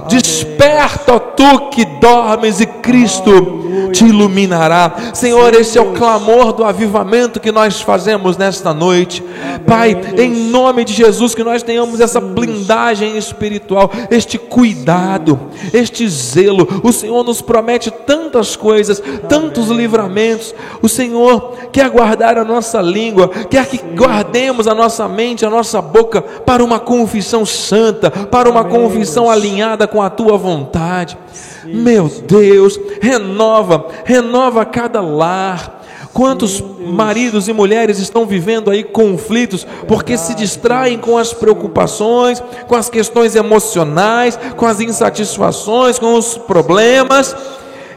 Desperta, 0.07 1.13
ó 1.13 1.19
tu 1.19 1.69
que 1.69 1.83
dormes, 1.85 2.61
e 2.61 2.65
Cristo 2.65 3.65
te 3.91 4.05
iluminará. 4.05 5.11
Senhor, 5.13 5.53
esse 5.53 5.77
é 5.77 5.81
o 5.81 5.93
clamor 5.93 6.53
do 6.53 6.63
avivamento 6.63 7.39
que 7.39 7.51
nós 7.51 7.81
fazemos 7.81 8.37
nesta 8.37 8.73
noite. 8.73 9.23
Pai, 9.65 9.99
em 10.17 10.29
nome 10.49 10.85
de 10.85 10.93
Jesus, 10.93 11.33
que 11.33 11.43
nós 11.43 11.63
tenhamos 11.63 11.99
essa 11.99 12.19
blindagem 12.19 13.17
espiritual, 13.17 13.91
este 14.09 14.37
cuidado, 14.37 15.39
este 15.73 16.07
zelo. 16.07 16.81
O 16.83 16.91
Senhor 16.91 17.23
nos 17.23 17.41
promete 17.41 17.89
tantas 17.89 18.55
coisas, 18.55 19.01
tantos 19.27 19.69
livramentos. 19.69 20.53
O 20.81 20.87
Senhor 20.87 21.53
quer 21.71 21.89
guardar 21.89 22.37
a 22.37 22.45
nossa 22.45 22.81
língua, 22.81 23.29
quer 23.49 23.65
que 23.65 23.77
guardemos 23.95 24.67
a 24.67 24.75
nossa 24.75 25.07
mente, 25.07 25.45
a 25.45 25.49
nossa 25.49 25.81
boca 25.81 26.21
para 26.21 26.63
uma 26.63 26.79
confissão 26.79 27.45
santa, 27.45 28.11
para 28.11 28.49
uma 28.49 28.63
confissão 28.63 29.29
alinhada 29.29 29.64
com 29.87 30.01
a 30.01 30.09
tua 30.09 30.37
vontade. 30.37 31.17
Meu 31.63 32.07
Deus, 32.07 32.79
renova, 33.01 33.87
renova 34.03 34.65
cada 34.65 35.01
lar. 35.01 35.83
Quantos 36.13 36.63
maridos 36.79 37.49
e 37.49 37.53
mulheres 37.53 37.99
estão 37.99 38.25
vivendo 38.25 38.71
aí 38.71 38.83
conflitos 38.83 39.67
porque 39.85 40.17
se 40.17 40.33
distraem 40.33 40.97
com 40.97 41.17
as 41.17 41.33
preocupações, 41.33 42.41
com 42.67 42.75
as 42.75 42.89
questões 42.89 43.35
emocionais, 43.35 44.39
com 44.55 44.65
as 44.65 44.79
insatisfações, 44.79 45.99
com 45.99 46.13
os 46.13 46.37
problemas, 46.37 47.35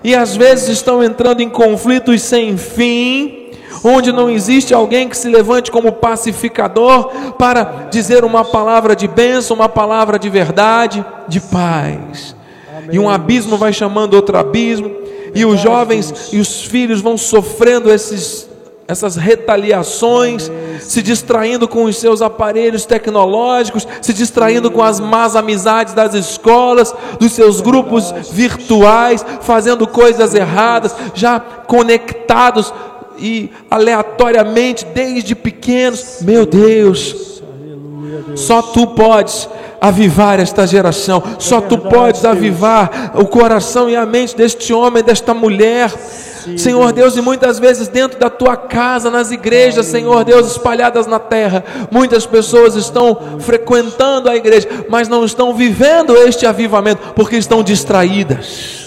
e 0.02 0.16
às 0.16 0.34
vezes 0.34 0.68
estão 0.68 1.02
entrando 1.02 1.42
em 1.42 1.48
conflitos 1.48 2.22
sem 2.22 2.56
fim, 2.56 3.47
onde 3.84 4.12
não 4.12 4.30
existe 4.30 4.74
alguém 4.74 5.08
que 5.08 5.16
se 5.16 5.28
levante 5.28 5.70
como 5.70 5.92
pacificador 5.92 7.32
para 7.38 7.88
dizer 7.90 8.24
uma 8.24 8.44
palavra 8.44 8.94
de 8.94 9.06
bênção, 9.06 9.56
uma 9.56 9.68
palavra 9.68 10.18
de 10.18 10.28
verdade, 10.28 11.04
de 11.26 11.40
paz. 11.40 12.34
E 12.90 12.98
um 12.98 13.08
abismo 13.08 13.56
vai 13.56 13.72
chamando 13.72 14.14
outro 14.14 14.36
abismo, 14.36 14.90
e 15.34 15.44
os 15.44 15.60
jovens 15.60 16.30
e 16.32 16.38
os 16.38 16.62
filhos 16.64 17.00
vão 17.00 17.18
sofrendo 17.18 17.90
esses, 17.90 18.48
essas 18.86 19.16
retaliações, 19.16 20.50
se 20.80 21.02
distraindo 21.02 21.68
com 21.68 21.84
os 21.84 21.96
seus 21.96 22.22
aparelhos 22.22 22.86
tecnológicos, 22.86 23.86
se 24.00 24.14
distraindo 24.14 24.70
com 24.70 24.82
as 24.82 24.98
más 25.00 25.36
amizades 25.36 25.92
das 25.92 26.14
escolas, 26.14 26.94
dos 27.20 27.32
seus 27.32 27.60
grupos 27.60 28.12
virtuais, 28.32 29.24
fazendo 29.42 29.86
coisas 29.86 30.34
erradas, 30.34 30.94
já 31.14 31.38
conectados 31.38 32.72
e 33.18 33.50
aleatoriamente 33.70 34.84
desde 34.86 35.34
pequenos. 35.34 36.18
Meu 36.22 36.46
Deus, 36.46 37.42
só 38.34 38.62
tu 38.62 38.86
podes 38.88 39.48
avivar 39.80 40.40
esta 40.40 40.66
geração, 40.66 41.22
só 41.38 41.60
tu 41.60 41.78
podes 41.78 42.24
avivar 42.24 43.12
o 43.14 43.26
coração 43.26 43.88
e 43.88 43.96
a 43.96 44.04
mente 44.04 44.36
deste 44.36 44.72
homem, 44.72 45.02
desta 45.02 45.32
mulher. 45.32 45.92
Senhor 46.56 46.92
Deus, 46.92 47.16
e 47.16 47.20
muitas 47.20 47.58
vezes 47.58 47.88
dentro 47.88 48.18
da 48.18 48.30
tua 48.30 48.56
casa, 48.56 49.10
nas 49.10 49.30
igrejas, 49.30 49.86
Senhor 49.86 50.24
Deus, 50.24 50.52
espalhadas 50.52 51.06
na 51.06 51.18
terra, 51.18 51.64
muitas 51.90 52.24
pessoas 52.24 52.74
estão 52.74 53.18
frequentando 53.40 54.30
a 54.30 54.36
igreja, 54.36 54.68
mas 54.88 55.08
não 55.08 55.24
estão 55.24 55.52
vivendo 55.54 56.16
este 56.16 56.46
avivamento 56.46 57.12
porque 57.14 57.36
estão 57.36 57.62
distraídas. 57.62 58.86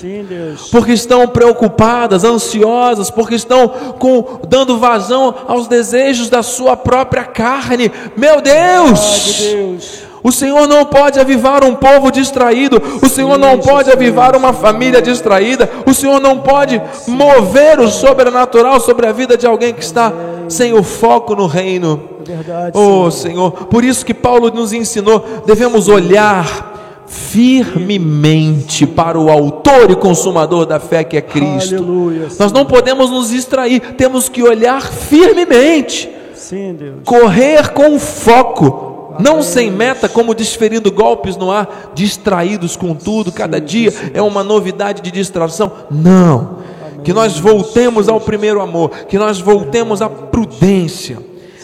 Porque 0.71 0.93
estão 0.93 1.27
preocupadas, 1.27 2.23
ansiosas, 2.23 3.11
porque 3.11 3.35
estão 3.35 3.67
com, 3.99 4.39
dando 4.47 4.79
vazão 4.79 5.35
aos 5.47 5.67
desejos 5.67 6.29
da 6.29 6.41
sua 6.41 6.75
própria 6.75 7.25
carne. 7.25 7.91
Meu 8.15 8.41
Deus! 8.41 10.10
O 10.23 10.31
Senhor 10.31 10.67
não 10.67 10.85
pode 10.85 11.19
avivar 11.19 11.63
um 11.63 11.73
povo 11.73 12.11
distraído, 12.11 12.81
o 13.01 13.09
Senhor 13.09 13.37
não 13.37 13.57
pode 13.57 13.91
avivar 13.91 14.35
uma 14.35 14.53
família 14.53 15.01
distraída, 15.01 15.69
o 15.85 15.93
Senhor 15.93 16.19
não 16.19 16.39
pode 16.39 16.81
mover 17.07 17.79
o 17.79 17.87
sobrenatural 17.87 18.79
sobre 18.79 19.07
a 19.07 19.11
vida 19.11 19.35
de 19.35 19.47
alguém 19.47 19.73
que 19.73 19.83
está 19.83 20.13
sem 20.47 20.73
o 20.73 20.83
foco 20.83 21.35
no 21.35 21.47
reino. 21.47 22.09
É 22.21 22.33
verdade, 22.35 22.77
Oh 22.77 23.09
Senhor. 23.09 23.51
Por 23.51 23.83
isso 23.83 24.05
que 24.05 24.13
Paulo 24.13 24.51
nos 24.51 24.73
ensinou, 24.73 25.25
devemos 25.45 25.87
olhar 25.87 26.69
firmemente 27.07 28.85
para 28.85 29.19
o 29.19 29.29
autor 29.29 29.91
e 29.91 29.95
consumador 29.95 30.65
da 30.65 30.79
fé 30.79 31.03
que 31.03 31.17
é 31.17 31.21
Cristo. 31.21 31.75
Aleluia. 31.75 32.27
Nós 32.39 32.51
não 32.51 32.65
podemos 32.65 33.09
nos 33.09 33.29
distrair, 33.29 33.79
temos 33.97 34.29
que 34.29 34.41
olhar 34.43 34.81
firmemente, 34.81 36.09
Sim, 36.33 36.73
Deus. 36.73 36.99
correr 37.05 37.69
com 37.69 37.99
foco, 37.99 38.90
não 39.19 39.41
sem 39.41 39.69
meta, 39.71 40.07
como 40.07 40.33
desferindo 40.33 40.91
golpes 40.91 41.35
no 41.35 41.51
ar, 41.51 41.91
distraídos 41.93 42.75
com 42.75 42.93
tudo, 42.93 43.31
cada 43.31 43.59
dia 43.59 43.93
é 44.13 44.21
uma 44.21 44.43
novidade 44.43 45.01
de 45.01 45.11
distração. 45.11 45.71
Não. 45.89 46.59
Que 47.03 47.13
nós 47.13 47.37
voltemos 47.39 48.07
ao 48.07 48.19
primeiro 48.21 48.61
amor, 48.61 48.89
que 49.07 49.17
nós 49.17 49.39
voltemos 49.39 50.01
à 50.01 50.09
prudência, 50.09 51.17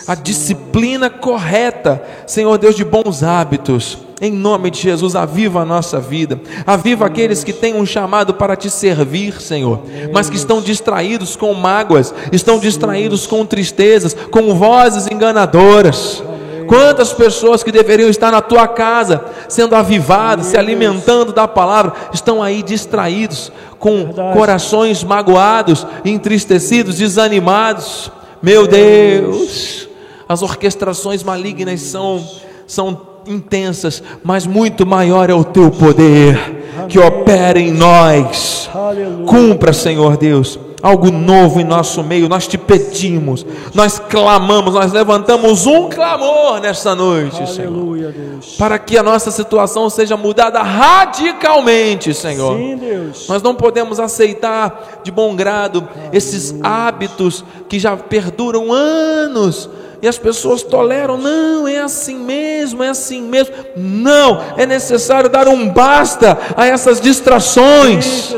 à 0.08 0.16
disciplina 0.16 1.10
correta, 1.10 2.02
Senhor 2.26 2.58
Deus 2.58 2.76
de 2.76 2.84
bons 2.84 3.24
hábitos. 3.24 4.00
Em 4.20 4.32
nome 4.32 4.72
de 4.72 4.82
Jesus, 4.82 5.16
aviva 5.16 5.62
a 5.62 5.66
nossa 5.66 6.00
vida, 6.00 6.42
aviva 6.66 7.06
aqueles 7.06 7.44
que 7.44 7.54
têm 7.54 7.76
um 7.76 7.86
chamado 7.86 8.34
para 8.34 8.56
te 8.56 8.68
servir, 8.68 9.40
Senhor, 9.40 9.82
mas 10.12 10.28
que 10.28 10.36
estão 10.36 10.60
distraídos 10.60 11.36
com 11.36 11.54
mágoas, 11.54 12.12
estão 12.32 12.58
distraídos 12.58 13.28
com 13.28 13.46
tristezas, 13.46 14.16
com 14.32 14.56
vozes 14.56 15.06
enganadoras. 15.06 16.24
Quantas 16.68 17.14
pessoas 17.14 17.64
que 17.64 17.72
deveriam 17.72 18.10
estar 18.10 18.32
na 18.32 18.42
tua 18.42 18.68
casa, 18.68 19.24
sendo 19.48 19.76
avivadas, 19.76 20.48
se 20.48 20.58
alimentando 20.58 21.32
da 21.32 21.48
palavra, 21.48 21.94
estão 22.14 22.44
aí 22.44 22.62
distraídos, 22.62 23.52
com 23.80 24.06
Verdade. 24.06 24.38
corações 24.38 25.04
magoados, 25.04 25.86
entristecidos, 26.04 26.98
desanimados. 26.98 28.12
Meu 28.42 28.68
Deus, 28.68 29.88
as 30.28 30.42
orquestrações 30.42 31.24
malignas 31.24 31.82
são, 31.82 32.24
são 32.68 33.02
intensas, 33.26 34.04
mas 34.24 34.46
muito 34.46 34.86
maior 34.86 35.30
é 35.30 35.34
o 35.34 35.44
teu 35.44 35.72
poder 35.72 36.58
que 36.88 37.00
opera 37.00 37.60
em 37.60 37.72
nós. 37.72 38.70
Aleluia. 38.74 39.26
Cumpra, 39.26 39.74
Senhor 39.74 40.18
Deus, 40.18 40.60
algo 40.82 41.12
novo 41.12 41.60
em 41.60 41.64
nosso 41.64 42.04
meio. 42.04 42.30
Nós 42.30 42.48
te 42.48 42.58
pedimos, 42.58 43.46
nós 43.74 44.00
clamamos, 44.00 44.74
nós 44.74 44.92
levantamos 44.92 45.66
um 45.66 45.90
clamor 45.90 46.60
nesta 46.60 46.96
noite, 46.96 47.42
Aleluia, 47.42 48.12
Senhor, 48.12 48.14
Deus. 48.14 48.56
para 48.58 48.78
que 48.78 48.98
a 48.98 49.04
nossa 49.04 49.32
situação 49.32 49.90
seja 49.90 50.16
mudada 50.16 50.62
radicalmente, 50.62 52.14
Senhor. 52.14 52.58
Sim, 52.58 52.78
Deus. 52.78 53.28
Nós 53.28 53.42
não 53.42 53.56
podemos 53.56 54.00
aceitar 54.00 55.02
de 55.04 55.12
bom 55.12 55.36
grado 55.36 55.88
esses 56.12 56.56
hábitos 56.62 57.44
que 57.68 57.80
já 57.80 57.96
perduram 57.98 58.72
anos 58.72 59.70
e 60.02 60.08
as 60.08 60.18
pessoas 60.18 60.64
toleram. 60.64 61.18
Não, 61.18 61.68
é 61.68 61.80
assim 61.80 62.18
mesmo, 62.18 62.84
é 62.84 62.90
assim 62.90 63.22
mesmo. 63.22 63.54
Não, 63.76 64.42
é 64.58 64.66
necessário 64.66 65.30
dar 65.30 65.48
um 65.48 65.68
basta 65.70 66.38
a 66.56 66.66
essas 66.66 67.02
distrações. 67.02 68.32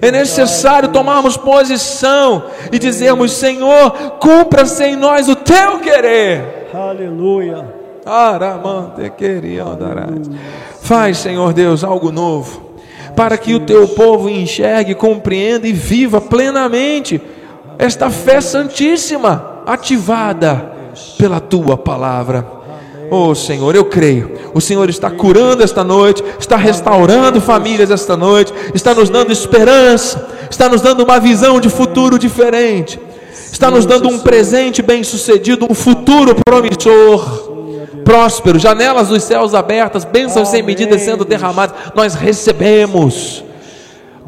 É 0.00 0.10
necessário 0.10 0.88
tomarmos 0.88 1.36
posição 1.36 2.44
e 2.70 2.78
dizermos: 2.78 3.32
Senhor, 3.32 3.90
cumpra-se 4.18 4.84
em 4.84 4.96
nós 4.96 5.28
o 5.28 5.36
teu 5.36 5.78
querer. 5.80 6.70
Aleluia. 6.72 7.82
Faz, 10.80 11.18
Senhor 11.18 11.52
Deus, 11.52 11.84
algo 11.84 12.10
novo, 12.10 12.72
para 13.14 13.38
que 13.38 13.54
o 13.54 13.60
teu 13.60 13.86
povo 13.88 14.28
enxergue, 14.28 14.94
compreenda 14.94 15.68
e 15.68 15.72
viva 15.72 16.20
plenamente 16.20 17.20
esta 17.78 18.10
fé 18.10 18.40
santíssima, 18.40 19.51
ativada 19.66 20.72
pela 21.18 21.40
tua 21.40 21.76
palavra. 21.76 22.46
Oh 23.10 23.34
Senhor, 23.34 23.74
eu 23.74 23.84
creio. 23.84 24.38
O 24.54 24.60
Senhor 24.60 24.88
está 24.88 25.10
curando 25.10 25.62
esta 25.62 25.84
noite, 25.84 26.24
está 26.38 26.56
restaurando 26.56 27.40
famílias 27.40 27.90
esta 27.90 28.16
noite, 28.16 28.52
está 28.74 28.94
nos 28.94 29.10
dando 29.10 29.30
esperança, 29.30 30.26
está 30.50 30.68
nos 30.68 30.80
dando 30.80 31.04
uma 31.04 31.20
visão 31.20 31.60
de 31.60 31.68
futuro 31.68 32.18
diferente, 32.18 32.98
está 33.52 33.70
nos 33.70 33.84
dando 33.84 34.08
um 34.08 34.18
presente 34.18 34.80
bem-sucedido, 34.80 35.66
um 35.70 35.74
futuro 35.74 36.34
promissor 36.44 37.52
próspero, 38.02 38.58
janelas 38.58 39.08
dos 39.08 39.22
céus 39.22 39.54
abertas, 39.54 40.04
bênçãos 40.04 40.48
sem 40.48 40.62
medida 40.62 40.98
sendo 40.98 41.24
derramadas. 41.24 41.76
Nós 41.94 42.14
recebemos 42.14 43.44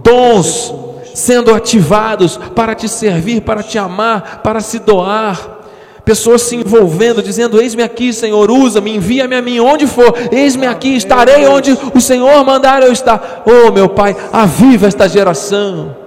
dons 0.02 0.83
sendo 1.14 1.54
ativados 1.54 2.36
para 2.54 2.74
te 2.74 2.88
servir, 2.88 3.40
para 3.40 3.62
te 3.62 3.78
amar, 3.78 4.42
para 4.42 4.60
se 4.60 4.80
doar. 4.80 5.60
Pessoas 6.04 6.42
se 6.42 6.56
envolvendo, 6.56 7.22
dizendo: 7.22 7.58
Eis-me 7.58 7.82
aqui, 7.82 8.12
Senhor, 8.12 8.50
usa-me, 8.50 8.94
envia-me 8.94 9.34
a 9.34 9.40
mim 9.40 9.60
onde 9.60 9.86
for, 9.86 10.12
eis-me 10.30 10.66
aqui, 10.66 10.96
estarei 10.96 11.46
onde 11.46 11.76
o 11.94 12.00
Senhor 12.00 12.44
mandar 12.44 12.82
eu 12.82 12.92
estar. 12.92 13.42
Oh, 13.46 13.72
meu 13.72 13.88
Pai, 13.88 14.14
aviva 14.30 14.86
esta 14.86 15.08
geração. 15.08 16.04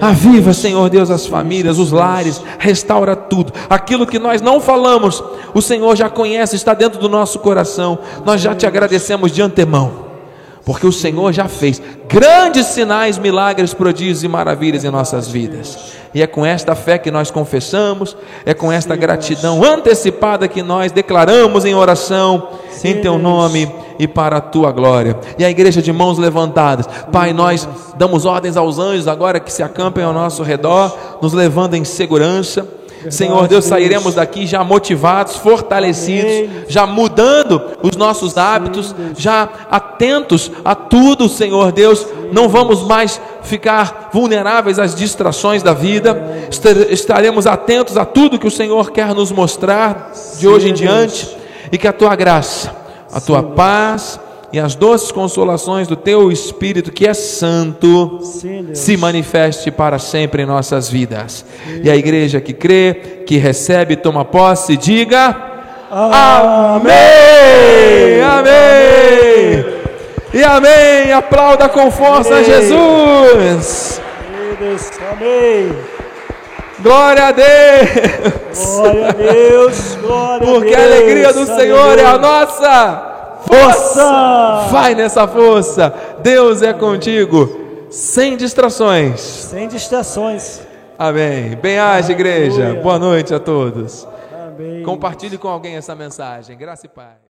Aviva, 0.00 0.52
Senhor 0.52 0.88
Deus, 0.90 1.10
as 1.10 1.26
famílias, 1.26 1.78
os 1.78 1.90
lares, 1.90 2.42
restaura 2.58 3.16
tudo. 3.16 3.52
Aquilo 3.70 4.06
que 4.06 4.18
nós 4.18 4.42
não 4.42 4.60
falamos, 4.60 5.22
o 5.54 5.62
Senhor 5.62 5.96
já 5.96 6.10
conhece, 6.10 6.56
está 6.56 6.74
dentro 6.74 7.00
do 7.00 7.08
nosso 7.08 7.38
coração. 7.38 7.98
Nós 8.24 8.40
já 8.40 8.54
te 8.54 8.66
agradecemos 8.66 9.32
de 9.32 9.40
antemão, 9.40 10.03
porque 10.64 10.86
o 10.86 10.92
Senhor 10.92 11.32
já 11.32 11.46
fez 11.46 11.80
grandes 12.08 12.66
sinais, 12.66 13.18
milagres, 13.18 13.74
prodígios 13.74 14.24
e 14.24 14.28
maravilhas 14.28 14.84
em 14.84 14.90
nossas 14.90 15.28
vidas. 15.28 15.94
E 16.14 16.22
é 16.22 16.26
com 16.26 16.46
esta 16.46 16.74
fé 16.74 16.96
que 16.96 17.10
nós 17.10 17.30
confessamos, 17.30 18.16
é 18.46 18.54
com 18.54 18.72
esta 18.72 18.96
gratidão 18.96 19.62
antecipada 19.62 20.48
que 20.48 20.62
nós 20.62 20.92
declaramos 20.92 21.64
em 21.64 21.74
oração, 21.74 22.48
em 22.82 23.00
teu 23.00 23.18
nome 23.18 23.70
e 23.98 24.06
para 24.06 24.36
a 24.36 24.40
tua 24.40 24.70
glória. 24.72 25.18
E 25.38 25.44
a 25.44 25.50
igreja 25.50 25.82
de 25.82 25.92
mãos 25.92 26.18
levantadas, 26.18 26.86
Pai, 27.12 27.32
nós 27.32 27.68
damos 27.96 28.24
ordens 28.24 28.56
aos 28.56 28.78
anjos 28.78 29.08
agora 29.08 29.40
que 29.40 29.52
se 29.52 29.62
acampem 29.62 30.04
ao 30.04 30.12
nosso 30.12 30.42
redor, 30.42 30.96
nos 31.20 31.32
levando 31.32 31.74
em 31.74 31.84
segurança. 31.84 32.66
Senhor 33.10 33.48
Deus, 33.48 33.64
sairemos 33.64 34.14
daqui 34.14 34.46
já 34.46 34.62
motivados, 34.64 35.36
fortalecidos, 35.36 36.50
já 36.68 36.86
mudando 36.86 37.62
os 37.82 37.96
nossos 37.96 38.36
hábitos, 38.36 38.94
já 39.16 39.48
atentos 39.70 40.50
a 40.64 40.74
tudo, 40.74 41.28
Senhor 41.28 41.72
Deus. 41.72 42.06
Não 42.32 42.48
vamos 42.48 42.82
mais 42.82 43.20
ficar 43.42 44.10
vulneráveis 44.12 44.78
às 44.78 44.94
distrações 44.94 45.62
da 45.62 45.72
vida, 45.72 46.48
estaremos 46.88 47.46
atentos 47.46 47.96
a 47.96 48.04
tudo 48.04 48.38
que 48.38 48.46
o 48.46 48.50
Senhor 48.50 48.90
quer 48.90 49.14
nos 49.14 49.30
mostrar 49.30 50.12
de 50.38 50.48
hoje 50.48 50.70
em 50.70 50.74
diante, 50.74 51.36
e 51.70 51.78
que 51.78 51.88
a 51.88 51.92
tua 51.92 52.14
graça, 52.14 52.74
a 53.12 53.20
tua 53.20 53.42
paz, 53.42 54.18
e 54.54 54.58
as 54.60 54.76
doces 54.76 55.10
consolações 55.10 55.88
do 55.88 55.96
teu 55.96 56.30
Espírito, 56.30 56.92
que 56.92 57.08
é 57.08 57.12
santo, 57.12 58.20
Sim, 58.22 58.68
se 58.72 58.96
manifeste 58.96 59.68
para 59.68 59.98
sempre 59.98 60.44
em 60.44 60.46
nossas 60.46 60.88
vidas. 60.88 61.44
E 61.82 61.90
a 61.90 61.96
igreja 61.96 62.40
que 62.40 62.52
crê, 62.52 63.24
que 63.26 63.36
recebe, 63.36 63.96
toma 63.96 64.24
posse, 64.24 64.76
diga: 64.76 65.34
Amém! 65.90 66.92
Amém! 68.22 69.64
E 70.32 70.44
amém! 70.44 71.12
Aplauda 71.12 71.68
com 71.68 71.90
força 71.90 72.34
a 72.34 72.36
Amém. 72.36 72.44
Jesus! 72.44 74.00
Deus. 74.60 74.90
Amém. 75.10 75.76
Glória 76.78 77.24
a 77.24 77.32
Deus! 77.32 77.48
Glória 78.64 79.08
a 79.08 79.12
Deus. 79.12 79.98
Glória 80.00 80.46
Porque 80.46 80.74
a 80.76 80.78
a 80.78 80.80
Deus. 80.80 80.92
alegria 80.92 81.32
do 81.32 81.44
Senhor 81.44 81.98
é 81.98 82.04
a 82.04 82.18
nossa 82.18 83.13
Força. 83.46 84.68
Vai 84.70 84.94
nessa 84.94 85.26
força. 85.26 85.94
Deus 86.22 86.62
é 86.62 86.72
contigo, 86.72 87.86
sem 87.90 88.36
distrações. 88.36 89.20
Sem 89.20 89.68
distrações. 89.68 90.60
Amém. 90.98 91.56
Bem-aja, 91.56 92.12
igreja. 92.12 92.80
Boa 92.82 92.98
noite 92.98 93.34
a 93.34 93.40
todos. 93.40 94.06
Amém. 94.32 94.82
Compartilhe 94.82 95.38
com 95.38 95.48
alguém 95.48 95.76
essa 95.76 95.94
mensagem. 95.94 96.56
Graça 96.56 96.86
e 96.86 96.88
paz. 96.88 97.23